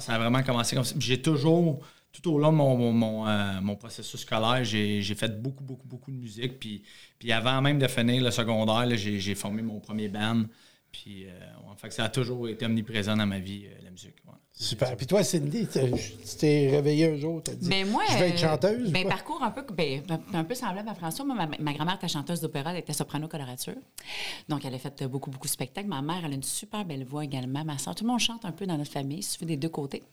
[0.00, 0.94] ça a vraiment commencé comme ça.
[0.98, 1.80] J'ai toujours,
[2.14, 6.10] tout au long de mon, mon, mon, euh, processus scolaire, j'ai fait beaucoup, beaucoup, beaucoup
[6.12, 6.60] de musique.
[6.60, 6.82] Puis,
[7.18, 10.44] puis avant même de finir le secondaire, j'ai formé mon premier band.
[10.92, 14.14] Puis, euh, ouais, fait ça a toujours été omniprésent dans ma vie, euh, la musique.
[14.56, 14.96] Super.
[14.96, 15.80] Puis toi, Cindy, tu
[16.38, 18.92] t'es réveillé un jour, t'as dit Ben moi, Je vais être chanteuse.
[18.92, 21.24] Ben, parcours un peu, ben, un peu semblable à François.
[21.24, 23.74] Moi, ma, ma grand-mère était chanteuse d'opéra, elle était soprano colorature.
[24.48, 25.88] Donc, elle a fait beaucoup, beaucoup de spectacles.
[25.88, 27.64] Ma mère, elle a une super belle voix également.
[27.64, 29.68] Ma soeur, tout le monde chante un peu dans notre famille, il suffit des deux
[29.68, 30.04] côtés.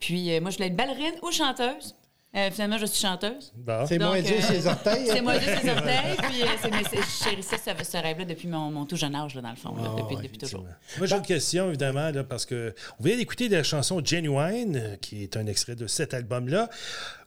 [0.00, 1.94] Puis, euh, moi, je voulais être ballerine ou chanteuse.
[2.36, 3.52] Euh, finalement, je suis chanteuse.
[3.54, 3.86] Bon.
[3.86, 5.06] C'est moins dur euh, ses orteils.
[5.06, 6.16] C'est moi juste les orteils.
[6.18, 6.46] Puis, euh,
[6.92, 9.74] je chérissais ce, ce rêve-là depuis mon, mon tout jeune âge, là, dans le fond,
[9.76, 10.64] là, Ah, depuis, depuis toujours.
[10.98, 14.96] Moi, j'ai une question, évidemment, là, parce que on vient d'écouter la chanson Genuine, euh,
[14.96, 16.68] qui est un extrait de cet album-là.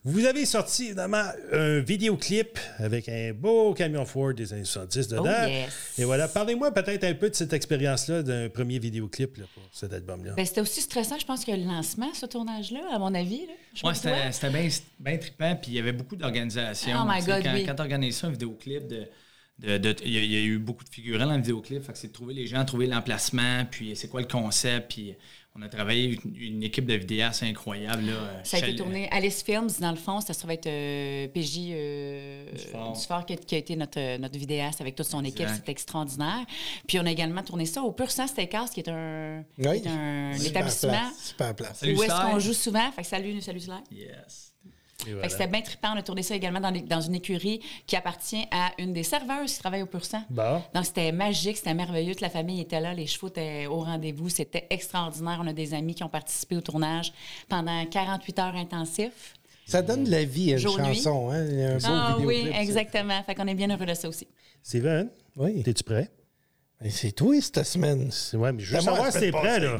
[0.09, 5.23] Vous avez sorti, évidemment, un vidéoclip avec un beau camion Ford des années 70 dedans.
[5.27, 5.69] Oh, yes.
[5.97, 9.91] Et voilà, parlez-moi peut-être un peu de cette expérience-là d'un premier vidéoclip là, pour cet
[9.91, 10.31] album-là.
[10.35, 13.41] Ben, c'était aussi stressant, je pense, que le lancement, ce tournage-là, à mon avis.
[13.79, 13.93] Toi.
[13.93, 16.97] c'était bien bien trippant, puis il y avait beaucoup d'organisations.
[17.03, 17.65] Oh my God, quand, oui.
[17.65, 19.07] quand tu organises un vidéoclip, de,
[19.59, 21.83] de, de- il y, a- il y a eu beaucoup de figurants dans le vidéoclip,
[21.83, 25.15] fait que c'est de trouver les gens, trouver l'emplacement, puis c'est quoi le concept, puis
[25.57, 28.05] on a travaillé une, une équipe de vidéastes incroyable.
[28.05, 30.21] Là, Ça a été tourné Alice Films, dans le fond.
[30.21, 32.93] Ça se trouve être euh, PJ euh, Dufort.
[32.93, 35.47] Dufort qui, a, qui a été notre, notre vidéaste avec toute son équipe.
[35.47, 36.45] C'était extraordinaire.
[36.87, 39.81] Puis on a également tourné ça au Pur Sang Steakhouse, qui est un, Oui.
[39.81, 41.79] qui est un Super établissement place, Super place.
[41.79, 42.91] Salut, où est-ce qu'on joue souvent.
[42.91, 43.83] Fait que salut, salut Slack.
[43.91, 44.46] Yes.
[45.13, 45.29] Voilà.
[45.29, 45.89] c'était bien trippant.
[45.93, 49.03] On a tourné ça également dans, les- dans une écurie qui appartient à une des
[49.03, 50.23] serveuses qui travaille au Pur Sang.
[50.29, 50.61] Bon.
[50.73, 52.13] Donc, c'était magique, c'était merveilleux.
[52.13, 54.29] Toute la famille était là, les chevaux étaient au rendez-vous.
[54.29, 55.39] C'était extraordinaire.
[55.43, 57.11] On a des amis qui ont participé au tournage
[57.49, 59.33] pendant 48 heures intensifs.
[59.65, 60.95] Ça donne de la vie à une Jour-nuit.
[60.95, 61.45] chanson, hein?
[61.45, 63.21] Un beau Ah oui, exactement.
[63.23, 64.25] Fait qu'on est bien heureux de ça aussi.
[64.63, 65.61] Steven, Oui.
[65.65, 66.09] es-tu prêt?
[66.89, 68.09] C'est toi cette semaine.
[68.11, 69.79] C'est- Ouais, mais je veux savoir si t'es prêt, là.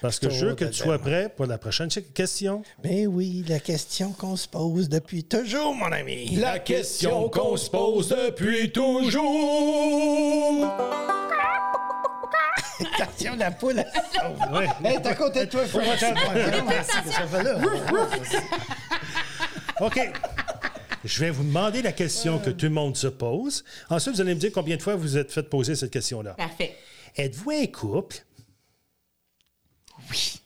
[0.00, 2.62] Parce que je veux que tu sois prêt pour la prochaine question.
[2.82, 6.36] Ben oui, la question qu'on se pose depuis toujours, mon ami.
[6.36, 9.18] La question qu'on se pose depuis toujours.
[13.34, 13.84] de la poule.
[14.52, 14.68] Ouais.
[14.84, 15.82] Hey, t'es à côté de toi, Frank.
[19.80, 20.10] OK.
[21.04, 23.64] Je vais vous demander la question que tout le monde se pose.
[23.88, 26.32] Ensuite, vous allez me dire combien de fois vous êtes fait poser cette question-là.
[26.34, 26.76] Parfait.
[27.16, 28.16] Êtes-vous un couple?
[30.10, 30.40] Oui,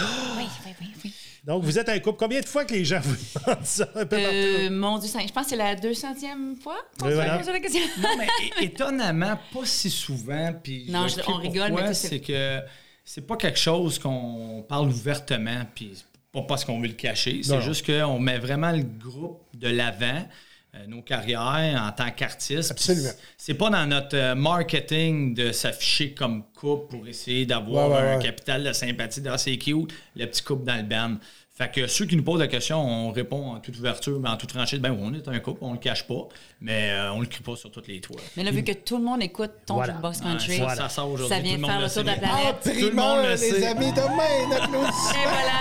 [0.00, 0.44] oui,
[0.80, 1.14] oui, oui.
[1.44, 2.18] Donc, vous êtes un couple.
[2.18, 3.16] Combien de fois que les gens vous
[3.46, 7.06] demandent ça un peu Euh, mon Dieu, je pense que c'est la 200e fois qu'on
[7.08, 7.40] Oui, voilà.
[7.42, 7.80] la question.
[8.02, 8.28] Non, mais
[8.64, 10.52] étonnamment, pas si souvent.
[10.62, 12.60] Puis je Non, je- on rigole, mais c'est que
[13.04, 15.92] c'est pas quelque chose qu'on parle ouvertement, puis
[16.32, 17.42] pas parce qu'on veut le cacher.
[17.42, 20.26] C'est juste qu'on met vraiment le groupe de l'avant.
[20.74, 22.74] euh, nos carrières en tant qu'artiste.
[22.74, 23.08] Puis Absolument.
[23.38, 28.14] c'est- pas dans notre euh, marketing de s'afficher comme couple pour essayer d'avoir Ouais, ouais,
[28.16, 29.22] un capital de sympathie.
[29.22, 31.14] dans c'est cute, le petit couple dans le band.
[31.58, 34.36] Fait que ceux qui nous posent la question, on répond en toute ouverture, mais en
[34.36, 36.28] toute franchise, ben oui, on est un couple, on le cache pas,
[36.60, 38.20] mais euh, on le crie pas sur toutes les toits.
[38.36, 39.94] Mais là, vu que tout le monde écoute ton Voilà.
[39.94, 42.06] Ouais, country, ça, ça sort aujourd'hui, ça vient tout le faire monde le tour de
[42.06, 42.14] la.
[42.14, 42.78] Ah, planète.
[42.80, 43.66] Tout le monde le les sait.
[43.66, 45.10] amis, demain, applaudissements.
[45.10, 45.58] Et voilà.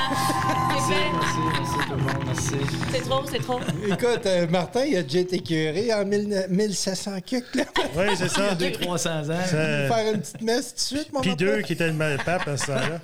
[0.69, 1.11] C'est fait.
[1.13, 2.75] Merci, merci tout le monde, merci.
[2.91, 3.59] C'est trop, c'est trop.
[3.87, 7.63] Écoute, euh, Martin, il a déjà été curé en 1000 1700 cucs, là.
[7.95, 8.53] Oui, c'est ça.
[8.55, 9.45] 200-300 ans.
[9.47, 12.55] Faire une petite messe tout de suite, mon Puis deux qui étaient le pape à
[12.55, 12.99] ce temps-là.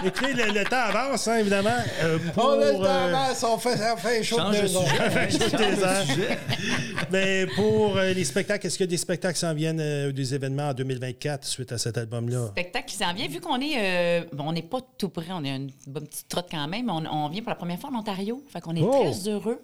[0.06, 1.70] Écoutez, le, le temps avance, hein, évidemment.
[2.04, 4.66] Euh, pour, On a le temps, euh, on fait, on fait un show Change de
[6.12, 6.38] sujet.
[7.10, 10.12] Mais pour euh, les spectacles, est-ce qu'il y a des spectacles qui s'en viennent, euh,
[10.12, 12.48] des événements en 2024 suite à cet album-là?
[12.48, 13.28] spectacle qui s'en vient.
[13.28, 13.74] Vu qu'on est.
[13.76, 16.88] euh, bon, on n'est pas tout près, on est une bonne petite trotte quand même.
[16.90, 18.42] On, on vient pour la première fois en Ontario.
[18.52, 19.02] Fait qu'on est Oh!
[19.10, 19.60] très heureux.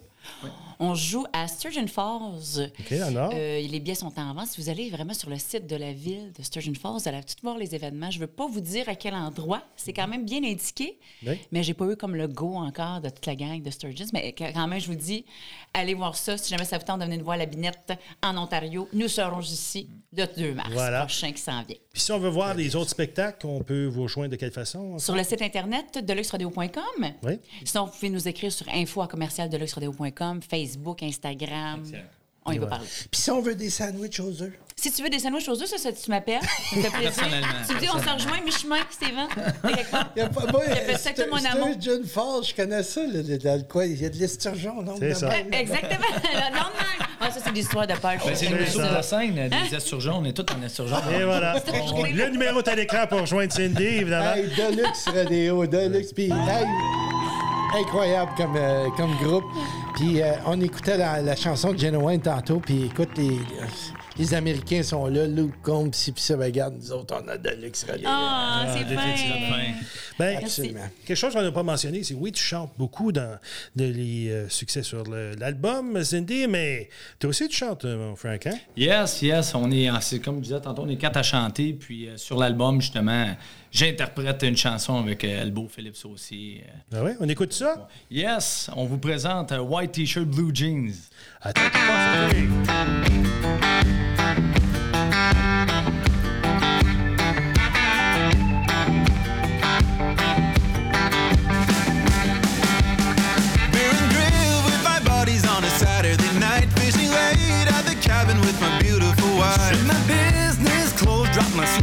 [0.78, 2.70] On joue à Sturgeon Falls.
[2.80, 3.30] OK, alors?
[3.34, 4.46] Euh, les billets sont en vente.
[4.46, 7.22] Si vous allez vraiment sur le site de la ville de Sturgeon Falls, vous allez
[7.22, 8.10] tout voir les événements.
[8.10, 9.62] Je ne veux pas vous dire à quel endroit.
[9.76, 11.38] C'est quand même bien indiqué, Oui.
[11.52, 14.06] mais j'ai pas eu comme le go encore de toute la gang de Sturgeon.
[14.14, 15.24] Mais quand même, je vous dis,
[15.74, 16.38] allez voir ça.
[16.38, 17.92] Si jamais ça vous tente de venir voir la binette
[18.22, 21.00] en Ontario, nous serons ici le 2 mars Voilà.
[21.00, 21.76] prochain qui s'en vient.
[21.92, 24.98] Puis si on veut voir les autres spectacles, on peut vous rejoindre de quelle façon?
[24.98, 27.12] Sur le site internet deluxeradio.com.
[27.22, 27.38] Oui.
[27.64, 31.82] Sinon, vous pouvez nous écrire sur info à commercial deluxeradio.com, Facebook, Instagram.
[32.46, 32.86] On y va parler.
[33.10, 34.52] Puis si on veut des sandwichs aux œufs?
[34.74, 36.40] Si tu veux des sandwichs aux œufs, ça, ça, tu m'appelles.
[36.70, 38.78] Tu me dis, on se rejoint mi-chemin.
[38.78, 40.10] De part.
[40.16, 41.68] Il y a pas, moi, fait ça mon amour.
[41.78, 43.84] Sturgeon Falls, je connais ça, là, le- dans le coin.
[43.84, 44.94] Il y a de l'esturgeon, non?
[44.98, 45.26] C'est ça.
[45.28, 45.52] de même.
[45.52, 46.06] Exactement.
[47.22, 48.12] Ah, ça, c'est l'histoire de Paul.
[48.16, 50.18] Ben, c'est C'est nous sur la scène, euh, des esturgeons.
[50.22, 50.96] On est tous en esturgeon.
[51.18, 51.56] Et voilà.
[51.94, 54.32] On- le numéro est à l'écran pour rejoindre Cindy, évidemment.
[54.34, 56.12] Hey, Deluxe Radio, Deluxe.
[56.14, 56.66] Puis, hey,
[57.78, 59.44] incroyable comme, euh, comme groupe.
[59.96, 62.58] Puis, euh, on écoutait la, la chanson de Genuine tantôt.
[62.60, 63.38] Puis, écoute, les,
[64.20, 67.84] les Américains sont là, Luke Combs, si puis ça, regarde, nous autres, on a Deluxe
[67.84, 68.06] Radio.
[68.08, 69.48] Ah, c'est définitivement.
[69.48, 69.72] fin.
[70.18, 70.80] Ben, Absolument.
[71.06, 73.38] quelque chose qu'on n'a pas mentionné, c'est oui, tu chantes beaucoup dans
[73.76, 75.02] de les euh, succès sur
[75.38, 78.58] l'album, Cindy, mais toi aussi tu chantes, euh, mon Frank, hein?
[78.76, 79.54] Yes, yes.
[79.54, 81.72] On est, en- c'est comme je disais tantôt, on est quatre à chanter.
[81.72, 83.34] Puis euh, sur l'album, justement,
[83.70, 86.60] j'interprète une chanson avec euh, Elbow Phillips aussi.
[86.92, 86.98] euh.
[86.98, 87.88] Ah ouais, on écoute ça?
[88.10, 90.92] Yes, on vous présente euh, White T-shirt, Blue Jeans.
[91.40, 91.60] Attends,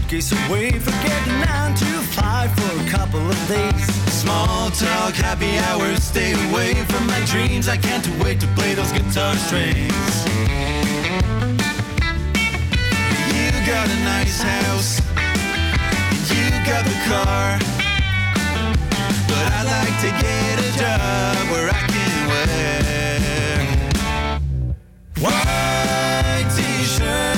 [0.08, 0.72] suitcase away.
[0.72, 1.86] Forget the nine to
[2.16, 3.86] five for a couple of days.
[4.14, 7.68] Small talk, happy hours, stay away from my dreams.
[7.68, 10.26] I can't wait to play those guitar strings.
[13.34, 15.02] You got a nice house,
[16.32, 17.60] you got the car.
[19.28, 22.78] But I like to get a job where I can wear
[25.20, 27.37] white t-shirt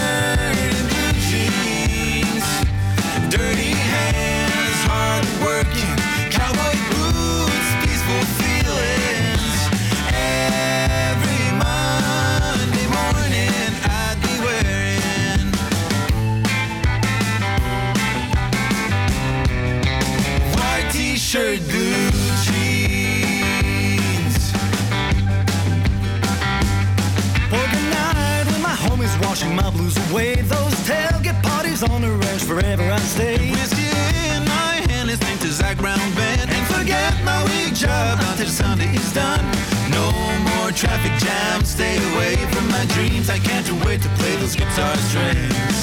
[29.89, 30.35] blues away.
[30.35, 33.51] Those tailgate parties on the ranch forever I stay.
[33.51, 33.89] Whiskey
[34.33, 36.49] in my hand, listening to Zach Brown Band.
[36.49, 39.43] And forget my week job until Sunday is done.
[39.91, 40.11] No
[40.53, 43.29] more traffic jams, stay away from my dreams.
[43.29, 45.77] I can't wait to play those guitar strings.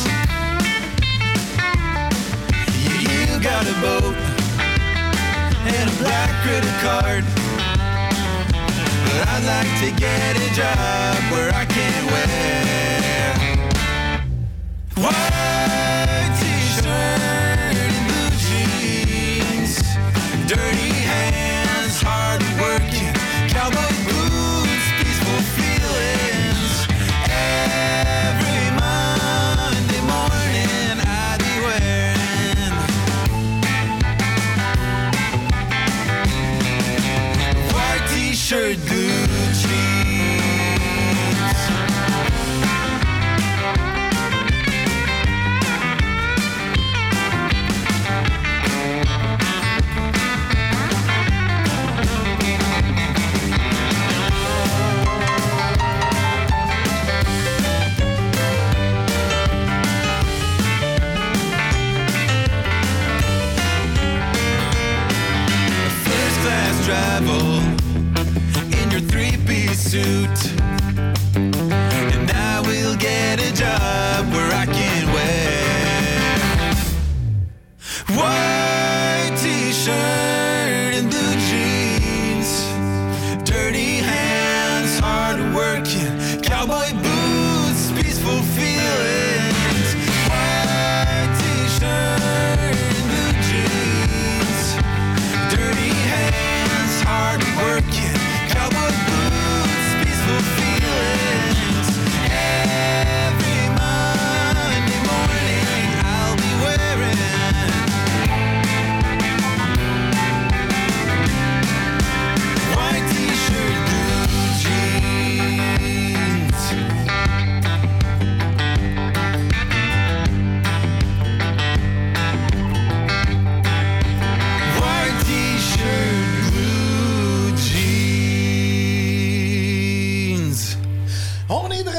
[2.85, 4.17] Yeah, you got a boat
[5.75, 7.25] and a black credit card.
[9.07, 12.96] But I'd like to get a job where I can wear
[14.97, 19.75] white t-shirt and blue jeans,
[20.47, 21.46] dirty hands,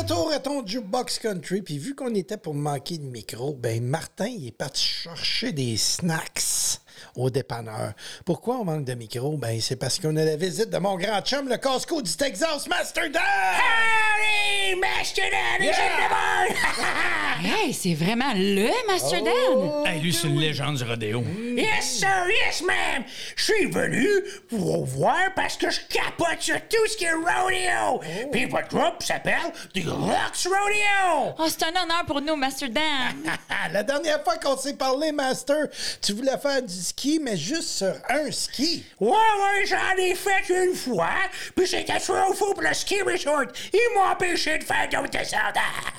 [0.08, 4.28] retour à ton Jukebox Country, puis vu qu'on était pour manquer de micro, ben Martin,
[4.28, 6.80] il est parti chercher des snacks
[7.16, 7.91] au dépanneur.
[8.26, 9.36] Pourquoi on manque de micro?
[9.38, 12.70] Ben c'est parce qu'on a la visite de mon grand chum, le Costco du Texas,
[12.70, 14.07] Master Dan!
[14.80, 16.07] Master Dan is in the
[17.39, 19.84] Hey, c'est vraiment le Master Oh!
[19.84, 19.93] Dan!
[19.93, 21.24] Hey, lui, c'est une légende du rodéo.
[21.55, 23.03] Yes, sir, yes, ma'am.
[23.36, 24.07] Je suis venu
[24.49, 28.01] pour vous voir parce que je capote sur tout ce qui est rodeo.
[28.32, 31.36] Puis votre groupe s'appelle Deluxe Rodeo.
[31.38, 32.84] Oh, c'est un honneur pour nous, Master Dan!
[33.49, 35.68] Ah, la dernière fois qu'on s'est parlé, Master,
[36.01, 38.84] tu voulais faire du ski, mais juste sur un ski.
[38.99, 41.09] Ouais, ouais, j'en ai fait une fois,
[41.55, 43.45] puis c'était trop fou pour le ski resort.
[44.12, 45.55] Empêché de faire d'autres descentes.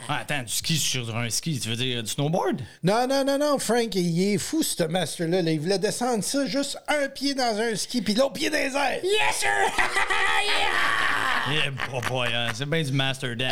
[0.09, 2.61] Ah, attends, du ski sur un ski, tu veux dire du snowboard?
[2.83, 5.43] Non, non, non, non, Frank, il est fou, ce Master-là.
[5.43, 5.51] là.
[5.51, 8.75] Il voulait descendre ça juste un pied dans un ski, puis l'autre pied dans les
[8.75, 9.05] airs.
[9.05, 9.49] Yes, sir.
[10.47, 11.65] yeah.
[11.67, 13.51] Eh, boy, boy, hein, c'est bien du Master Dan.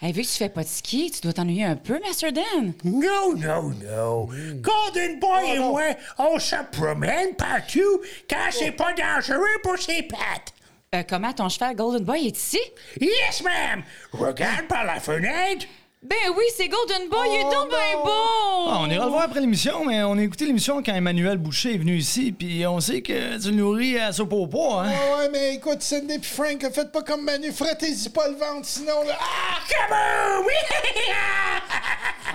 [0.00, 2.72] Hey, vu que tu fais pas de ski, tu dois t'ennuyer un peu, Master Dan?
[2.84, 4.28] Non, non, non.
[4.60, 5.82] Golden Boy et moi,
[6.18, 10.52] on se promène partout quand c'est pas dangereux pour ses pattes.
[10.94, 12.60] Euh, comment ton cheval Golden Boy est ici?
[13.00, 13.82] Yes, ma'am.
[14.12, 15.64] Regarde par la fenêtre.
[16.02, 18.10] Ben oui, c'est Golden Boy, il est donc bien beau!
[18.10, 21.74] Ah, on ira le voir après l'émission, mais on a écouté l'émission quand Emmanuel Boucher
[21.74, 24.90] est venu ici, puis on sait que tu le nourris à au poids, hein?
[24.90, 28.66] Ouais, ouais, mais écoute, Cindy puis Frank, faites pas comme Manu, frottez-y pas le ventre,
[28.66, 29.16] sinon, là...
[29.16, 29.60] Ah!
[29.68, 30.46] Kaboom!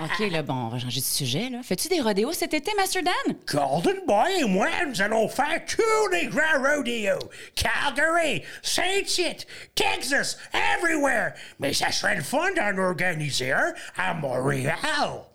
[0.04, 1.58] OK, là, bon, on va changer de sujet, là.
[1.62, 3.34] Fais-tu des rodéos cet été, Master Dan?
[3.46, 7.28] Golden Boy et moi, nous allons faire tous les grands rodeos.
[7.56, 11.32] Calgary, Saint-Tite, Texas, everywhere.
[11.58, 13.52] Mais ça serait le fun d'en organiser
[13.96, 14.74] à Montréal.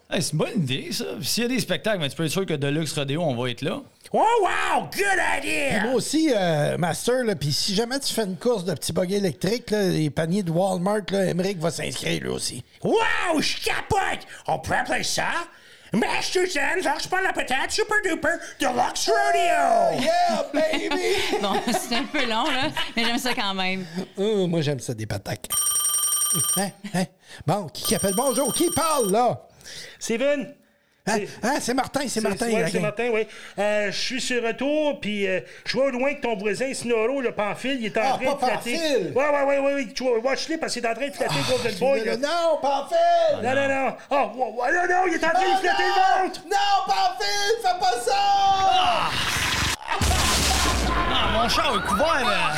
[0.09, 1.05] Hey, c'est une bonne idée, ça.
[1.21, 3.49] S'il y a des spectacles, mais tu peux être sûr que Deluxe Rodeo, on va
[3.49, 3.81] être là.
[4.11, 4.81] Oh, wow!
[4.83, 5.81] Good Puis idea!
[5.85, 9.71] moi aussi, euh, Master, puis si jamais tu fais une course de petits buggy électriques,
[9.71, 12.63] là, les paniers de Walmart, là, Emmerich va s'inscrire lui aussi.
[12.83, 13.39] Wow!
[13.39, 14.27] Je capote!
[14.45, 15.29] On peut appeler ça
[15.93, 18.27] Master Dan, lâche pas la patate, super duper,
[18.59, 19.99] Deluxe Rodeo!
[20.03, 21.15] Yeah, baby!
[21.41, 23.83] Bon, c'est un peu long, là, mais j'aime ça quand même.
[24.17, 25.47] Oh, moi, j'aime ça, des patates.
[26.57, 27.05] Hein, hein?
[27.45, 28.15] Bon, qui, qui appelle?
[28.15, 29.41] Bonjour, qui parle, là?
[29.99, 30.53] Steven?
[31.05, 32.45] Hein, C'est- hein, c'est Martin, c'est Martin.
[32.47, 32.69] Ouais, ok.
[32.71, 33.27] c'est Martin, oui.
[33.59, 37.19] Euh, je suis sur retour, puis euh, je vois au loin que ton voisin Snoro,
[37.19, 38.73] le Pamphile, il est en Ah, train de flatter.
[38.77, 39.11] Pamphile!
[39.13, 39.87] Ouais, ouais, ouais, ouais, ouais.
[39.93, 42.05] Tu vois, watch-le parce qu'il est en train de flatter Golden Boy.
[42.05, 42.15] là.
[42.15, 43.35] Non, pas fait!
[43.43, 43.95] Non, non, non.
[44.11, 46.23] Oh, ouais, ouais, non, non, il est en train Ah, de flatter non!
[46.23, 46.41] le ventre!
[46.45, 47.67] Non, pas fait!
[47.67, 49.09] Fais pas ça!
[51.15, 52.53] Ah, mon char est couvert, là!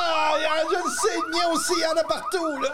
[0.00, 2.70] Ah, je le sais, le mien aussi, il y en a partout, là.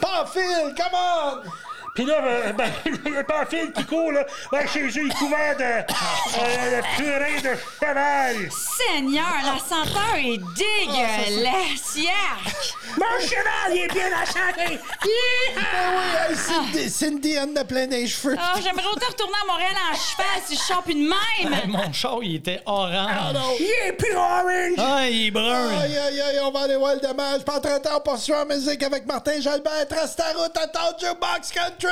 [0.00, 1.69] Pamphile, come on!
[2.00, 2.72] Puis là, ben, ben,
[3.04, 4.24] il y a pas un fil qui court, là.
[4.50, 8.36] Ben, chez eux, il est couvert de, euh, de purin de cheval.
[8.50, 11.96] Seigneur, la senteur est dégueulasse!
[11.96, 12.74] Yark!
[12.96, 14.80] Mon cheval, il est bien en santé!
[14.80, 18.36] Ah oui, hey, Cindy, Cindy en a plein des cheveux.
[18.38, 21.52] Ah, j'aimerais autant retourner à Montréal en cheval si je chante de même!
[21.52, 23.36] Hey, mon char, il était orange.
[23.60, 24.72] Il est plus orange!
[24.78, 25.68] Ah, il est brun.
[25.80, 27.44] Aïe, aïe, aïe, on va aller voir le dommage.
[27.44, 29.86] Pas très temps, on poursuit en musique avec Martin Jalbert.
[29.86, 31.89] Trace ta route à ton Jukebox Country!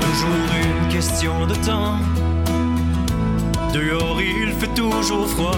[0.00, 1.98] Toujours une question de temps.
[3.72, 5.52] Dehors il fait toujours froid.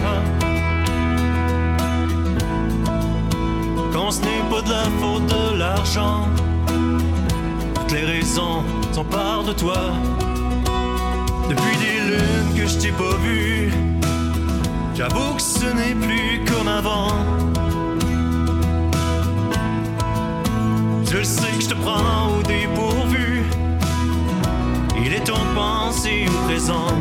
[3.93, 6.29] Quand ce n'est pas de la faute de l'argent,
[7.75, 8.63] toutes les raisons
[9.05, 9.93] part de toi.
[11.51, 13.73] Depuis des lunes que je t'ai pas vu,
[14.95, 17.09] j'avoue que ce n'est plus comme avant.
[21.11, 23.43] Je sais que je te prends au dépourvu.
[25.05, 26.95] Il est temps de penser au présent.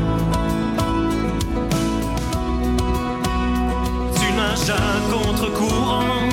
[4.15, 6.27] Tu nages à contre-courant,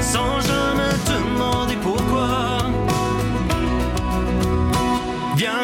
[0.00, 1.67] sans jamais te demander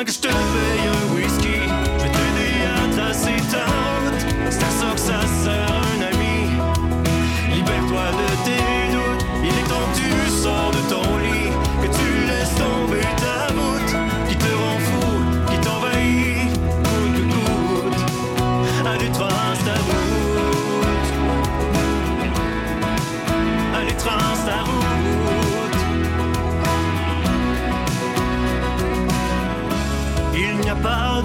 [0.05, 1.13] Viens que je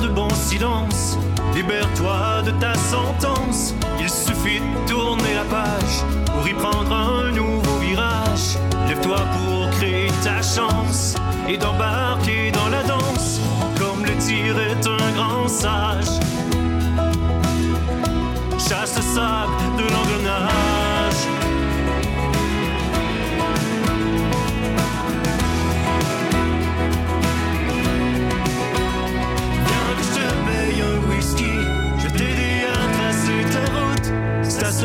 [0.10, 1.18] bon silence.
[1.55, 3.74] Libère-toi de ta sentence.
[3.99, 8.57] Il suffit de tourner la page pour y prendre un nouveau virage.
[8.88, 11.16] Lève-toi pour créer ta chance
[11.47, 13.39] et d'embarquer dans la danse.
[13.80, 16.28] Comme le tir est un grand sage.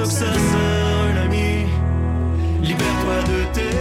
[0.02, 1.66] Sert un ami.
[2.60, 3.73] Libère-toi de tes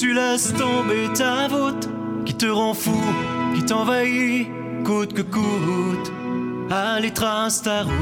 [0.00, 1.86] tu laisses tomber ta voûte,
[2.24, 2.98] qui te rend fou,
[3.54, 4.48] qui t'envahit,
[4.82, 6.10] coûte que coûte.
[6.70, 7.92] Allez, trace ta route.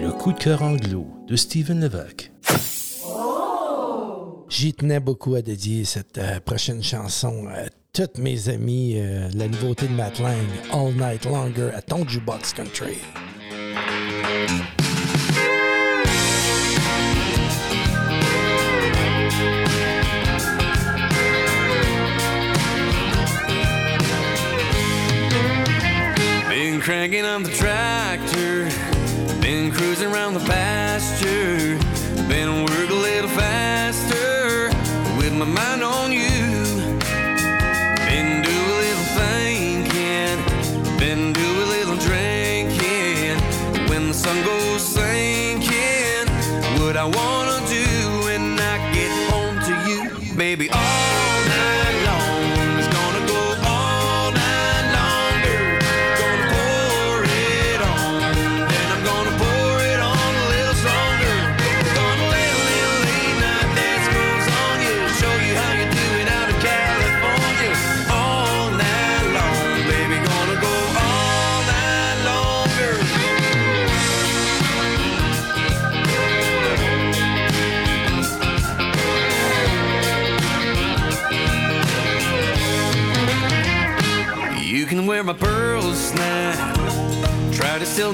[0.00, 2.32] Le coup de cœur anglo de Steven Levac.
[4.48, 9.46] J'y tenais beaucoup à dédier cette euh, prochaine chanson à toutes mes amis, euh, la
[9.46, 10.34] nouveauté de Matt Lang,
[10.72, 12.98] All Night Longer à ton jukebox country.
[26.90, 28.64] Cranking on the tractor,
[29.40, 31.78] been cruising around the pasture,
[32.26, 34.70] been work a little faster
[35.16, 36.50] with my mind on you.
[38.08, 40.36] Been do a little thinking,
[40.98, 43.38] been do a little drinking.
[43.88, 46.26] When the sun goes sinking,
[46.80, 47.39] what I wanna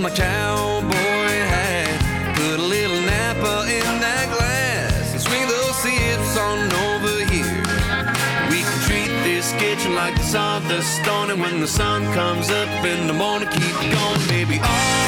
[0.08, 2.36] my cowboy hat.
[2.36, 7.62] Put a little Napa in that glass and swing those sips on over here.
[8.50, 12.68] We can treat this kitchen like the sawdust stone, and when the sun comes up
[12.84, 15.05] in the morning, keep going, baby, all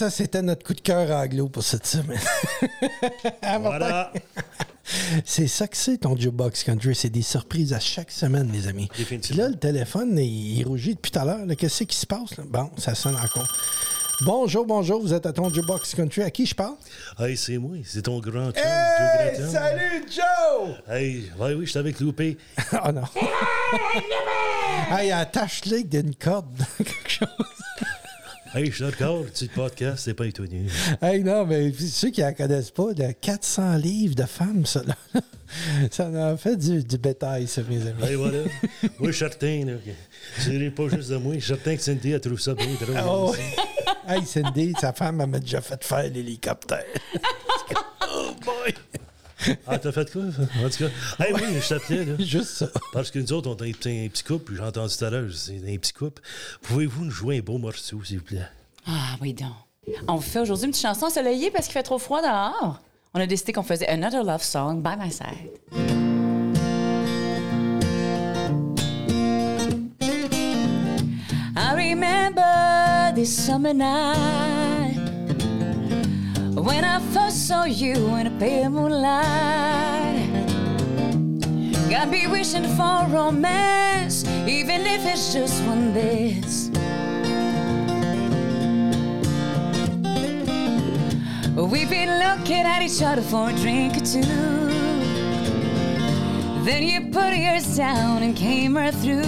[0.00, 2.18] Passant, c'était notre coup de cœur anglo pour cette semaine.
[3.60, 4.10] Voilà.
[5.26, 6.94] C'est ça que c'est ton Jukebox Country.
[6.94, 8.88] C'est des surprises à chaque semaine, mes amis.
[8.94, 11.40] Puis là, le téléphone, il, il rougit depuis tout à l'heure.
[11.56, 12.36] Qu'est-ce qui se passe?
[12.38, 12.44] là?
[12.48, 13.46] Bon, ça sonne encore.
[14.22, 16.22] Bonjour, bonjour, vous êtes à ton Jukebox Country.
[16.22, 16.76] À qui je parle?
[17.18, 20.76] Hey, c'est moi, c'est ton grand chum, Hey, Joe salut Joe!
[20.88, 22.38] Hey, ouais, oui, je t'avais loupé.
[22.72, 23.04] oh non.
[24.96, 27.28] hey, attache-les d'une corde dans quelque chose.
[28.52, 30.66] Hey, je suis d'accord, le petit podcast, c'est pas étonné.
[31.00, 34.82] Hey, non, mais ceux qui ne la connaissent pas, de 400 livres de femmes, ça,
[34.82, 34.96] là.
[35.90, 38.02] Ça en a fait du, du bétail, ça, mes amis.
[38.02, 38.38] Hey, voilà.
[38.98, 39.72] moi, je suis certain, là,
[40.44, 42.96] que pas juste de moi, je suis certain que Cindy a trouvé ça bien drôle.
[43.04, 43.34] Oh,
[44.08, 46.84] hey, Cindy, sa femme, elle m'a déjà fait faire l'hélicoptère.
[48.12, 48.74] Oh boy!
[49.66, 50.22] Ah, t'as fait quoi?
[50.22, 52.14] En tout cas, hey, oui, je t'appelais, là.
[52.18, 52.68] Juste ça.
[52.92, 55.04] Parce que nous autres, on est un petit, un petit couple, puis j'ai entendu tout
[55.04, 56.22] à l'heure, c'est un petit couple.
[56.62, 58.46] Pouvez-vous nous jouer un beau morceau, s'il vous plaît?
[58.86, 59.52] Ah, oui, donc.
[60.08, 62.80] On vous fait aujourd'hui une petite chanson ensoleillée parce qu'il fait trop froid dehors.
[63.14, 65.50] On a décidé qu'on faisait Another Love Song by my side.
[71.56, 74.59] I remember this summer night
[76.62, 80.28] when I first saw you in a pale moonlight.
[81.88, 86.68] Got me wishing for romance, even if it's just one dance.
[91.56, 94.22] We've been looking at each other for a drink or two.
[96.64, 99.22] Then you put yours down and came right through.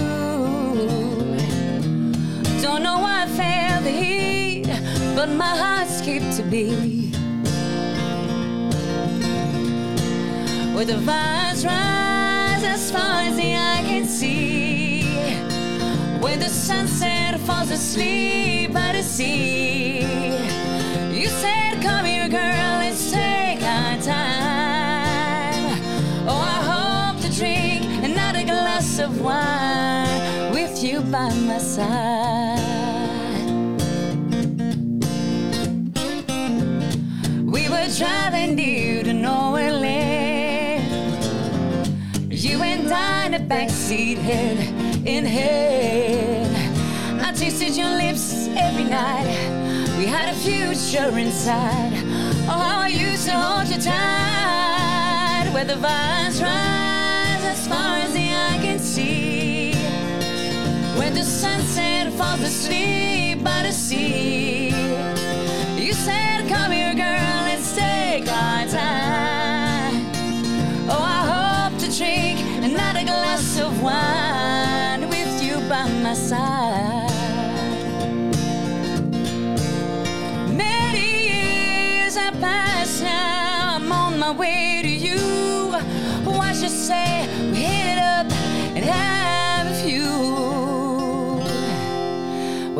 [2.61, 4.67] Don't know why I felt the heat,
[5.15, 7.02] but my heart skipped a beat.
[10.73, 15.03] Where the vines rise as far as the eye can see.
[16.19, 20.01] Where the sunset falls asleep by the sea.
[21.11, 25.79] You said, Come here, girl, let's take our time.
[26.27, 32.59] Oh, I hope to drink another glass of wine with you by my side.
[37.45, 38.92] We were driving near
[43.47, 44.57] backseat, head
[45.05, 47.21] in hand.
[47.21, 49.27] I tasted your lips every night.
[49.97, 51.93] We had a future inside.
[52.47, 55.51] Oh, I used to hold you tight.
[55.53, 59.73] Where the vines rise as far as the eye can see.
[60.97, 63.22] Where the sunset falls asleep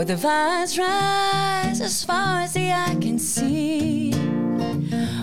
[0.03, 4.11] Where the vines rise as far as the eye can see.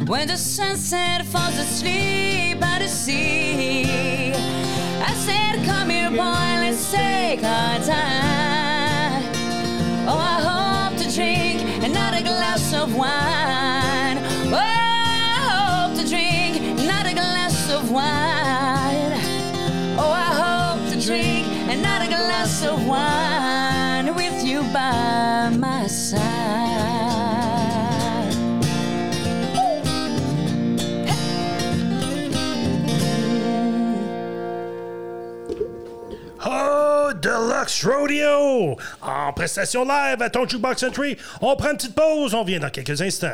[0.07, 4.33] When the sunset falls asleep by the sea.
[4.33, 9.23] I said, Come here, boy, let's take our time.
[10.09, 14.17] Oh, I hope to drink another glass of wine.
[14.49, 19.13] Oh, I hope to drink another glass of wine.
[19.99, 23.40] Oh, I hope to drink another glass of wine
[24.73, 26.70] by my side.
[37.41, 38.77] Deluxe Rodeo!
[39.01, 42.69] En prestation live à ton Jukebox Entry, on prend une petite pause, on vient dans
[42.69, 43.29] quelques instants.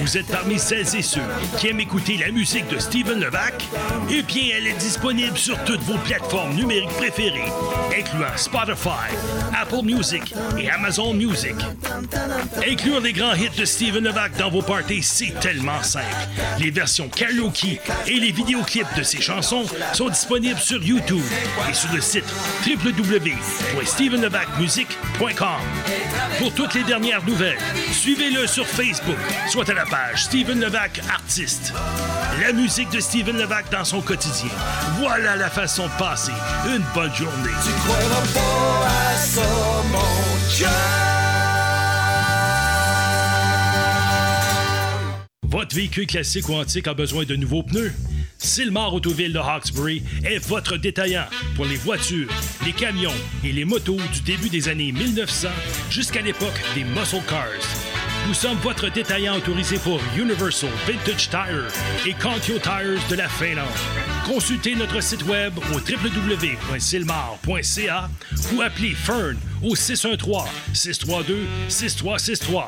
[0.00, 1.20] Vous êtes parmi celles et ceux
[1.58, 3.64] qui aiment écouter la musique de Steven Levac?
[4.10, 7.52] Eh bien, elle est disponible sur toutes vos plateformes numériques préférées,
[7.96, 9.14] incluant Spotify,
[9.60, 11.54] Apple Music et Amazon Music.
[12.66, 16.04] Inclure les grands hits de Steven Levac dans vos parties, c'est tellement simple.
[16.58, 21.24] Les versions karaoke et les vidéoclips de ses chansons sont disponibles sur YouTube
[21.68, 22.24] et sur le site
[23.20, 25.60] www.stevenlevacmusic.com.
[26.38, 27.58] Pour toutes les dernières nouvelles,
[27.92, 29.18] suivez-le sur Facebook,
[29.48, 31.74] soit à la page Steven Levac Artiste.
[32.40, 34.50] La musique de Steven Levac dans son quotidien.
[34.98, 36.32] Voilà la façon de passer
[36.66, 37.50] une bonne journée.
[37.64, 39.42] Tu croiras pas à ça,
[39.90, 39.98] mon.
[45.42, 47.92] Votre véhicule classique ou antique a besoin de nouveaux pneus?
[48.42, 51.26] Silmar Autoville de Hawkesbury est votre détaillant
[51.56, 52.30] pour les voitures,
[52.64, 53.12] les camions
[53.44, 55.48] et les motos du début des années 1900
[55.90, 57.44] jusqu'à l'époque des muscle cars.
[58.26, 61.68] Nous sommes votre détaillant autorisé pour Universal, Vintage Tire
[62.06, 63.68] et Contio Tires de la Finlande.
[64.26, 68.08] Consultez notre site web au www.silmar.ca
[68.54, 72.64] ou appelez Fern au 613-632-6363.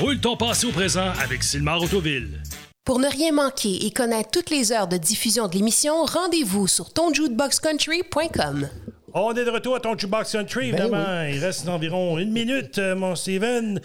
[0.00, 2.42] Roule ton passé au présent avec Silmar Autoville.
[2.86, 6.92] Pour ne rien manquer et connaître toutes les heures de diffusion de l'émission, rendez-vous sur
[6.92, 8.68] tonjukeboxcountry.com.
[9.12, 11.22] On est de retour à ton Jukebox Country, Ben évidemment.
[11.22, 13.80] Il reste environ une minute, euh, mon Steven.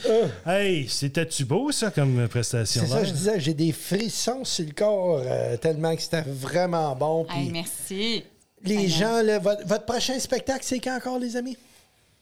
[0.45, 2.84] Hey, c'était-tu beau, ça, comme prestation?
[2.84, 3.04] C'est ça, là?
[3.06, 7.26] je disais, j'ai des frissons sur le corps euh, tellement que c'était vraiment bon.
[7.34, 8.24] Hey, merci.
[8.64, 11.58] les gens, là, votre, votre prochain spectacle, c'est quand encore, les amis?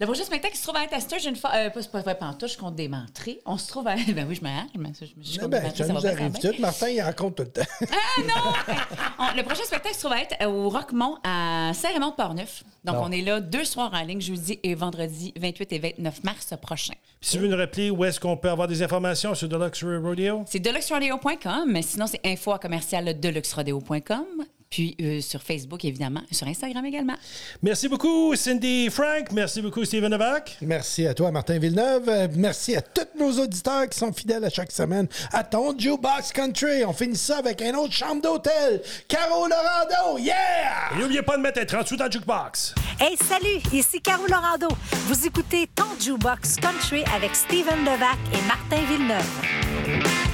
[0.01, 1.51] Le prochain spectacle qui se trouve à être à Sturgeon Falls.
[1.55, 3.41] Euh, pas, c'est pas vrai, pantoute, je compte des mentrées.
[3.45, 3.95] On se trouve à.
[4.15, 4.69] Ben oui, je me hâte.
[4.77, 6.61] mais Je, je, je compte ben, des mentrées, ça ça nous arrive tout.
[6.61, 7.61] Martin, il en compte tout le temps.
[7.91, 8.75] Ah non!
[9.19, 12.63] On- le prochain spectacle se trouve à être euh, au Roquemont à Saint-Raymond-de-Portneuf.
[12.85, 16.53] Donc, on est là deux soirs en ligne, jeudi et vendredi 28 et 29 mars
[16.61, 16.93] prochain.
[17.19, 19.83] Puis si tu veux nous rappeler où est-ce qu'on peut avoir des informations sur Deluxe
[19.83, 20.43] Rodeo?
[20.47, 24.25] C'est deluxeradio.com, mais sinon, c'est info à commercial deluxeradio.com.
[24.69, 27.15] Puis euh, sur Facebook, évidemment, et sur Instagram également.
[27.63, 29.31] Merci beaucoup, Cindy Frank.
[29.31, 30.57] Merci beaucoup, Steven Novak.
[30.61, 32.07] Merci à toi, Martin Villeneuve.
[32.07, 36.31] Euh, Merci à tous nos auditeurs qui sont fidèles à chaque semaine à ton Jukebox
[36.33, 36.85] Country.
[36.85, 38.81] On finit ça avec un autre chambre d'hôtel.
[39.07, 40.93] Caro Lorando, yeah!
[40.95, 42.75] Et n'oubliez pas de mettre un 30 sous dans le Jukebox.
[42.99, 43.59] Hey, salut!
[43.73, 44.67] Ici Caro Lorando.
[45.07, 50.28] Vous écoutez Ton Jukebox Country avec Steven Levac et Martin Villeneuve.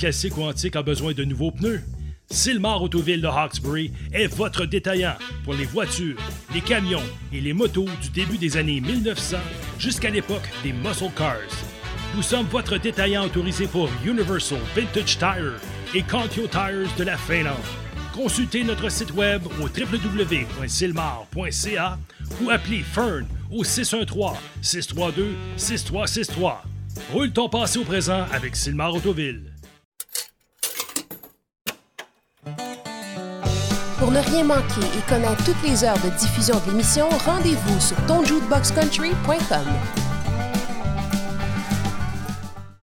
[0.00, 1.82] Classique ou antique a besoin de nouveaux pneus?
[2.30, 6.16] Silmar Autoville de Hawkesbury est votre détaillant pour les voitures,
[6.54, 7.02] les camions
[7.34, 9.36] et les motos du début des années 1900
[9.78, 11.36] jusqu'à l'époque des muscle cars.
[12.16, 15.60] Nous sommes votre détaillant autorisé pour Universal, Vintage Tire
[15.94, 17.58] et Contio Tires de la Finlande.
[18.14, 21.98] Consultez notre site web au www.silmar.ca
[22.40, 26.54] ou appelez Fern au 613-632-6363.
[27.12, 29.49] Roule ton passé au présent avec Silmar Autoville.
[34.00, 37.96] Pour ne rien manquer et connaître toutes les heures de diffusion de l'émission, rendez-vous sur
[38.06, 39.99] tonjukeboxcountry.com.